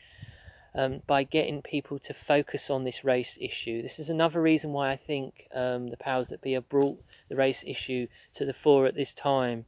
um, 0.76 1.02
by 1.08 1.24
getting 1.24 1.62
people 1.62 2.00
to 2.00 2.14
focus 2.14 2.70
on 2.70 2.84
this 2.84 3.04
race 3.04 3.38
issue. 3.42 3.82
This 3.82 4.00
is 4.00 4.10
another 4.10 4.42
reason 4.42 4.72
why 4.72 4.92
I 4.92 4.96
think 4.96 5.48
um, 5.54 5.90
the 5.90 5.98
powers 5.98 6.28
that 6.28 6.42
be 6.42 6.54
have 6.54 6.70
brought 6.70 7.02
the 7.28 7.36
race 7.36 7.64
issue 7.66 8.08
to 8.34 8.46
the 8.46 8.54
fore 8.54 8.86
at 8.86 8.96
this 8.96 9.14
time, 9.14 9.66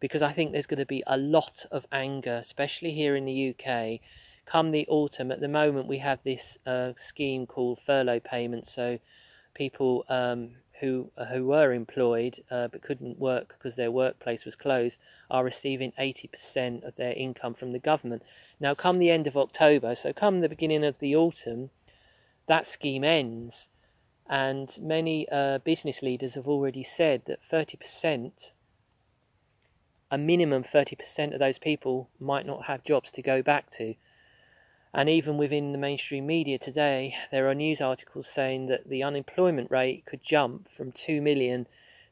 because 0.00 0.22
I 0.22 0.32
think 0.32 0.52
there's 0.52 0.66
going 0.66 0.78
to 0.78 0.86
be 0.86 1.04
a 1.06 1.16
lot 1.16 1.64
of 1.70 1.86
anger, 1.92 2.38
especially 2.40 2.92
here 2.92 3.14
in 3.16 3.24
the 3.24 3.54
UK. 3.54 4.00
Come 4.44 4.72
the 4.72 4.86
autumn, 4.88 5.30
at 5.30 5.40
the 5.40 5.48
moment 5.48 5.86
we 5.86 5.98
have 5.98 6.18
this 6.24 6.58
uh, 6.66 6.92
scheme 6.96 7.46
called 7.46 7.78
furlough 7.84 8.20
payments, 8.20 8.72
so 8.72 8.98
people 9.54 10.04
um, 10.08 10.56
who 10.82 11.10
uh, 11.16 11.26
who 11.26 11.46
were 11.46 11.72
employed 11.72 12.42
uh, 12.50 12.68
but 12.68 12.82
couldn't 12.82 13.18
work 13.18 13.54
because 13.56 13.76
their 13.76 13.90
workplace 13.90 14.44
was 14.44 14.56
closed 14.56 14.98
are 15.30 15.44
receiving 15.44 15.92
80% 15.98 16.86
of 16.86 16.96
their 16.96 17.12
income 17.14 17.54
from 17.54 17.72
the 17.72 17.78
government. 17.78 18.22
Now, 18.60 18.74
come 18.74 18.98
the 18.98 19.10
end 19.10 19.26
of 19.26 19.36
October, 19.36 19.94
so 19.94 20.12
come 20.12 20.40
the 20.40 20.48
beginning 20.48 20.84
of 20.84 20.98
the 20.98 21.14
autumn, 21.14 21.70
that 22.48 22.66
scheme 22.66 23.04
ends, 23.04 23.68
and 24.28 24.76
many 24.80 25.28
uh, 25.30 25.58
business 25.58 26.02
leaders 26.02 26.34
have 26.34 26.48
already 26.48 26.82
said 26.82 27.22
that 27.26 27.38
30%, 27.48 28.52
a 30.10 30.18
minimum 30.18 30.64
30% 30.64 31.32
of 31.32 31.38
those 31.38 31.58
people 31.58 32.10
might 32.18 32.44
not 32.44 32.66
have 32.66 32.82
jobs 32.82 33.12
to 33.12 33.22
go 33.22 33.40
back 33.40 33.70
to. 33.70 33.94
And 34.94 35.08
even 35.08 35.38
within 35.38 35.72
the 35.72 35.78
mainstream 35.78 36.26
media 36.26 36.58
today, 36.58 37.14
there 37.30 37.48
are 37.48 37.54
news 37.54 37.80
articles 37.80 38.28
saying 38.28 38.66
that 38.66 38.88
the 38.88 39.02
unemployment 39.02 39.70
rate 39.70 40.04
could 40.04 40.22
jump 40.22 40.68
from 40.70 40.92
2 40.92 41.22
million 41.22 41.66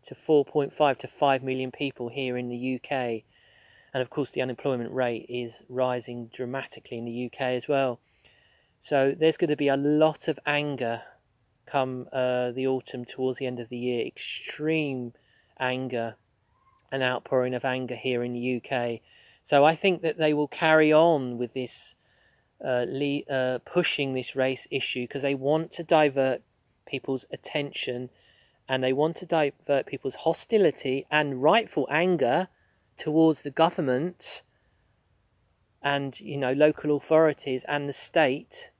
to 0.05 0.15
4.5 0.15 0.99
to 0.99 1.09
5 1.09 1.43
million 1.43 1.71
people 1.71 2.09
here 2.09 2.39
in 2.39 2.49
the 2.49 2.77
UK. 2.77 3.25
And 3.93 4.01
of 4.01 4.09
course, 4.09 4.31
the 4.31 4.41
unemployment 4.41 4.93
rate 4.93 5.27
is 5.29 5.65
rising 5.69 6.31
dramatically 6.33 6.97
in 6.97 7.05
the 7.05 7.27
UK 7.27 7.41
as 7.41 7.69
well. 7.69 8.01
So 8.83 9.15
there's 9.19 9.37
going 9.37 9.51
to 9.51 9.57
be 9.57 9.69
a 9.69 9.77
lot 9.77 10.27
of 10.27 10.39
anger 10.47 11.03
come 11.67 12.09
uh, 12.13 12.51
the 12.51 12.67
autumn 12.67 13.05
towards 13.05 13.39
the 13.39 13.47
end 13.47 13.61
of 13.61 13.69
the 13.69 13.77
year, 13.77 14.07
extreme 14.07 15.13
anger, 15.59 16.17
an 16.91 17.03
outpouring 17.03 17.55
of 17.55 17.65
anger 17.65 17.95
here 17.95 18.25
in 18.25 18.33
the 18.33 18.63
UK. 18.63 19.01
So 19.45 19.65
I 19.65 19.77
think 19.77 20.03
that 20.03 20.17
they 20.17 20.33
will 20.33 20.49
carry 20.49 20.93
on 20.93 21.37
with 21.37 21.53
this 21.53 21.95
uh, 22.65 22.85
le- 22.89 23.23
uh, 23.31 23.59
pushing 23.65 24.15
this 24.15 24.37
race 24.37 24.67
issue 24.71 25.05
because 25.05 25.23
they 25.23 25.35
want 25.35 25.73
to 25.73 25.83
divert 25.83 26.43
people's 26.87 27.25
attention 27.33 28.11
and 28.69 28.85
they 28.85 28.93
want 28.93 29.17
to 29.17 29.27
divert 29.27 29.87
people's 29.87 30.17
hostility 30.17 31.07
and 31.11 31.43
rightful 31.43 31.89
anger 31.91 32.49
towards 32.97 33.43
the 33.43 33.51
government 33.51 34.43
and 35.83 36.21
you 36.21 36.37
know 36.37 36.53
local 36.53 36.97
authorities 36.97 37.65
and 37.67 37.89
the 37.89 37.93
state. 37.93 38.71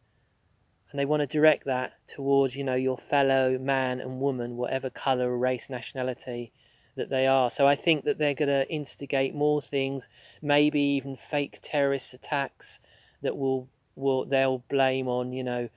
And 0.91 0.99
they 0.99 1.05
want 1.05 1.21
to 1.21 1.27
direct 1.27 1.65
that 1.67 1.95
towards 2.07 2.57
you 2.57 2.65
know 2.65 2.75
your 2.75 2.99
fellow 2.99 3.59
man 3.59 4.01
and 4.01 4.21
woman 4.21 4.57
whatever 4.57 4.91
color 4.91 5.37
race 5.37 5.71
nationality 5.71 6.53
that 6.97 7.09
they 7.09 7.27
are. 7.27 7.51
So 7.51 7.67
i 7.67 7.77
think 7.77 8.05
that 8.05 8.19
they're 8.19 8.35
going 8.35 8.49
to 8.49 8.69
instigate 8.69 9.35
more 9.35 9.63
things 9.63 10.09
maybe 10.43 10.81
even 10.81 11.17
fake 11.17 11.59
terrorist 11.63 12.13
attacks 12.13 12.81
that 13.23 13.37
will 13.37 13.69
will 13.97 14.25
they'll 14.25 14.65
blame 14.69 15.09
on 15.09 15.33
you 15.33 15.45
know 15.45 15.69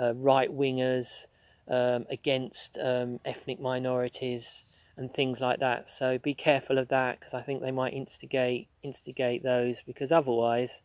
uh, 0.00 0.14
right 0.14 0.50
wingers 0.50 1.26
um, 1.68 2.06
against 2.10 2.76
um, 2.78 3.20
ethnic 3.24 3.60
minorities 3.60 4.64
and 4.96 5.12
things 5.14 5.40
like 5.40 5.60
that. 5.60 5.88
So 5.88 6.18
be 6.18 6.34
careful 6.34 6.78
of 6.78 6.88
that 6.88 7.20
because 7.20 7.32
I 7.32 7.42
think 7.42 7.62
they 7.62 7.70
might 7.70 7.94
instigate 7.94 8.68
instigate 8.82 9.42
those 9.42 9.82
because 9.86 10.12
otherwise, 10.12 10.82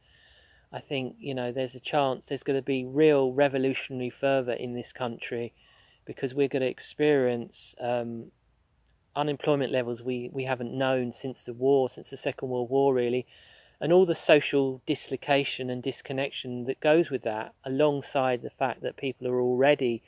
I 0.72 0.80
think 0.80 1.16
you 1.20 1.34
know 1.34 1.52
there's 1.52 1.76
a 1.76 1.80
chance 1.80 2.26
there's 2.28 2.44
going 2.44 2.60
to 2.60 2.66
be 2.66 2.86
real 2.86 3.34
revolutionary 3.34 4.10
fervor 4.10 4.54
in 4.54 4.74
this 4.74 4.94
country 4.94 5.54
because 6.06 6.34
we're 6.34 6.48
going 6.48 6.62
to 6.62 6.70
experience 6.70 7.74
um, 7.82 8.32
unemployment 9.16 9.72
levels 9.72 10.04
we, 10.04 10.30
we 10.32 10.44
haven't 10.44 10.72
known 10.72 11.12
since 11.12 11.44
the 11.44 11.54
war, 11.54 11.90
since 11.90 12.10
the 12.10 12.18
Second 12.18 12.50
World 12.50 12.70
War, 12.70 12.94
really 12.94 13.26
and 13.86 13.94
all 13.94 14.08
the 14.08 14.16
social 14.16 14.82
dislocation 14.88 15.70
and 15.70 15.84
disconnection 15.84 16.66
that 16.66 16.80
goes 16.80 17.12
with 17.12 17.22
that, 17.22 17.54
alongside 17.64 18.42
the 18.42 18.50
fact 18.50 18.82
that 18.82 18.98
people 18.98 19.28
are 19.28 19.40
already 19.40 20.02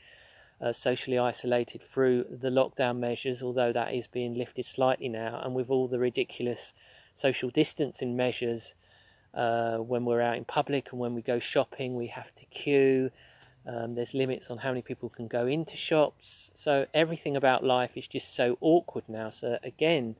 uh, 0.59 0.73
socially 0.73 1.19
isolated 1.19 1.79
through 1.87 2.25
the 2.27 2.49
lockdown 2.49 2.97
measures, 2.97 3.43
although 3.43 3.71
that 3.71 3.93
is 3.93 4.07
being 4.07 4.33
lifted 4.33 4.65
slightly 4.65 5.07
now, 5.07 5.39
and 5.43 5.53
with 5.53 5.69
all 5.69 5.87
the 5.87 5.99
ridiculous 5.99 6.73
social 7.13 7.51
distancing 7.51 8.17
measures. 8.17 8.73
Uh, 9.31 9.77
when 9.77 10.05
we're 10.05 10.21
out 10.21 10.37
in 10.37 10.45
public 10.45 10.87
and 10.91 10.99
when 10.99 11.13
we 11.13 11.21
go 11.21 11.37
shopping, 11.37 11.95
we 11.95 12.07
have 12.07 12.33
to 12.33 12.45
queue. 12.45 13.11
Um, 13.67 13.93
there's 13.93 14.15
limits 14.15 14.49
on 14.49 14.57
how 14.57 14.69
many 14.69 14.81
people 14.81 15.09
can 15.09 15.27
go 15.27 15.45
into 15.45 15.77
shops. 15.77 16.49
So 16.55 16.87
everything 16.95 17.35
about 17.35 17.63
life 17.63 17.91
is 17.93 18.07
just 18.07 18.33
so 18.33 18.57
awkward 18.59 19.03
now. 19.07 19.29
So 19.29 19.59
again, 19.61 20.15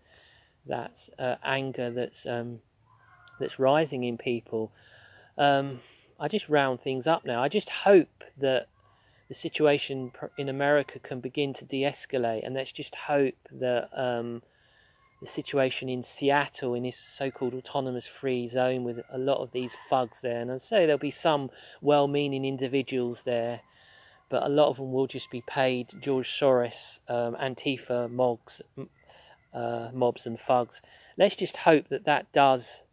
that 0.67 1.09
uh, 1.17 1.37
anger 1.43 1.89
that's 1.89 2.27
um, 2.27 2.59
that's 3.39 3.59
rising 3.59 4.03
in 4.03 4.17
people. 4.17 4.71
Um, 5.37 5.81
I 6.19 6.27
just 6.27 6.49
round 6.49 6.81
things 6.81 7.05
up 7.05 7.25
now. 7.25 7.43
I 7.43 7.49
just 7.49 7.69
hope 7.69 8.23
that 8.37 8.67
the 9.29 9.35
situation 9.35 10.11
in 10.37 10.49
America 10.49 10.99
can 10.99 11.19
begin 11.19 11.53
to 11.53 11.65
de-escalate, 11.65 12.45
and 12.45 12.55
let's 12.55 12.71
just 12.71 12.95
hope 12.95 13.35
that 13.51 13.89
um, 13.93 14.41
the 15.21 15.27
situation 15.27 15.89
in 15.89 16.03
Seattle, 16.03 16.73
in 16.73 16.83
this 16.83 16.97
so-called 16.97 17.53
autonomous 17.53 18.07
free 18.07 18.47
zone, 18.47 18.83
with 18.83 19.01
a 19.11 19.17
lot 19.17 19.41
of 19.41 19.51
these 19.51 19.75
thugs 19.89 20.21
there, 20.21 20.39
and 20.41 20.51
I 20.51 20.57
say 20.57 20.85
there'll 20.85 20.97
be 20.97 21.11
some 21.11 21.49
well-meaning 21.81 22.45
individuals 22.45 23.23
there, 23.23 23.61
but 24.29 24.43
a 24.43 24.49
lot 24.49 24.69
of 24.69 24.77
them 24.77 24.91
will 24.91 25.07
just 25.07 25.29
be 25.29 25.41
paid 25.41 25.87
George 26.01 26.29
Soros, 26.29 26.99
um, 27.09 27.35
Antifa, 27.35 28.09
mogs, 28.09 28.61
uh, 29.53 29.89
mobs, 29.93 30.25
and 30.25 30.39
thugs. 30.39 30.81
Let's 31.17 31.35
just 31.35 31.57
hope 31.57 31.89
that 31.89 32.05
that 32.05 32.31
does 32.31 32.83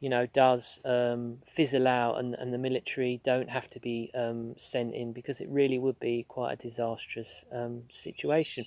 you 0.00 0.08
know, 0.08 0.26
does 0.26 0.80
um, 0.84 1.38
fizzle 1.46 1.86
out 1.86 2.18
and, 2.18 2.34
and 2.34 2.52
the 2.52 2.58
military 2.58 3.20
don't 3.24 3.50
have 3.50 3.70
to 3.70 3.80
be 3.80 4.10
um, 4.14 4.54
sent 4.58 4.94
in 4.94 5.12
because 5.12 5.40
it 5.40 5.48
really 5.48 5.78
would 5.78 5.98
be 5.98 6.24
quite 6.28 6.52
a 6.52 6.56
disastrous 6.56 7.44
um, 7.52 7.84
situation. 7.90 8.66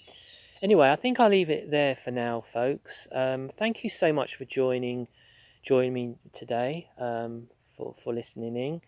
Anyway, 0.62 0.90
I 0.90 0.96
think 0.96 1.20
I'll 1.20 1.30
leave 1.30 1.50
it 1.50 1.70
there 1.70 1.96
for 1.96 2.10
now, 2.10 2.44
folks. 2.52 3.08
Um, 3.12 3.52
thank 3.58 3.84
you 3.84 3.90
so 3.90 4.12
much 4.12 4.36
for 4.36 4.46
joining 4.46 5.08
joining 5.63 5.94
me 5.94 6.16
today 6.32 6.88
um, 6.98 7.48
for, 7.76 7.94
for 8.02 8.13
listening 8.13 8.56
in. 8.56 8.82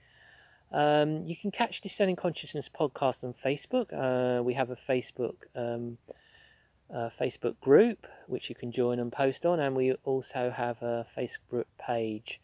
Um, 0.72 1.26
you 1.26 1.36
can 1.36 1.52
catch 1.52 1.82
Discerning 1.82 2.16
Consciousness 2.16 2.70
podcast 2.70 3.24
on 3.24 3.34
Facebook. 3.34 3.88
Uh, 3.92 4.42
we 4.42 4.54
have 4.54 4.70
a 4.70 4.76
Facebook 4.76 5.36
Facebook 6.92 7.60
group 7.62 8.08
which 8.30 8.50
you 8.50 8.56
can 8.56 8.72
join 8.72 9.00
and 9.00 9.12
post 9.12 9.46
on, 9.46 9.60
and 9.60 9.76
we 9.76 9.94
also 10.04 10.52
have 10.52 10.82
a 10.82 11.06
Facebook 11.18 11.66
page. 11.80 12.40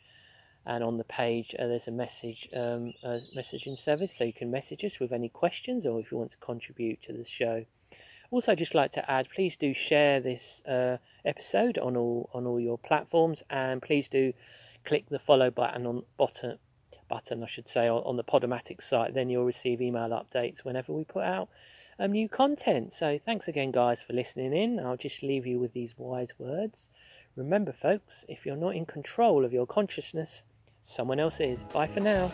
And 0.68 0.84
on 0.84 0.98
the 0.98 1.04
page, 1.04 1.56
uh, 1.60 1.68
there's 1.68 1.88
a 1.88 1.92
message 1.92 2.50
um, 2.52 2.94
a 3.04 3.20
messaging 3.38 3.78
service, 3.78 4.18
so 4.18 4.24
you 4.24 4.34
can 4.34 4.50
message 4.50 4.84
us 4.84 5.00
with 5.00 5.12
any 5.12 5.30
questions 5.30 5.86
or 5.86 6.00
if 6.00 6.12
you 6.12 6.18
want 6.18 6.32
to 6.32 6.38
contribute 6.38 7.04
to 7.04 7.14
the 7.14 7.24
show. 7.24 7.66
Also, 8.32 8.56
just 8.56 8.74
like 8.74 8.90
to 8.92 9.10
add, 9.10 9.30
please 9.30 9.56
do 9.56 9.76
share 9.76 10.20
this 10.20 10.64
uh, 10.68 10.98
episode 11.24 11.78
on 11.78 11.96
all 11.96 12.32
on 12.34 12.48
all 12.48 12.60
your 12.60 12.80
platforms, 12.80 13.44
and 13.48 13.80
please 13.80 14.10
do 14.10 14.34
click 14.84 15.06
the 15.10 15.20
follow 15.20 15.52
button 15.52 15.86
on 15.86 16.04
button 16.18 16.58
button, 17.08 17.44
I 17.44 17.48
should 17.48 17.68
say, 17.68 17.88
on, 17.88 18.02
on 18.04 18.18
the 18.18 18.24
Podomatic 18.24 18.82
site. 18.82 19.14
Then 19.14 19.30
you'll 19.30 19.46
receive 19.46 19.80
email 19.82 20.10
updates 20.10 20.66
whenever 20.66 20.92
we 20.92 21.04
put 21.04 21.24
out 21.24 21.48
um, 22.00 22.12
new 22.12 22.30
content. 22.30 22.94
So 22.94 23.20
thanks 23.26 23.48
again, 23.48 23.72
guys, 23.72 24.02
for 24.02 24.14
listening 24.14 24.54
in. 24.54 24.80
I'll 24.80 24.98
just 24.98 25.24
leave 25.24 25.46
you 25.46 25.60
with 25.60 25.74
these 25.74 25.96
wise 25.98 26.34
words. 26.38 26.90
Remember, 27.36 27.74
folks, 27.74 28.26
if 28.28 28.46
you're 28.46 28.56
not 28.56 28.76
in 28.76 28.86
control 28.86 29.44
of 29.44 29.54
your 29.54 29.68
consciousness, 29.68 30.44
someone 30.82 31.20
else 31.20 31.40
is. 31.40 31.64
Bye 31.74 31.88
for 31.88 32.00
now. 32.00 32.32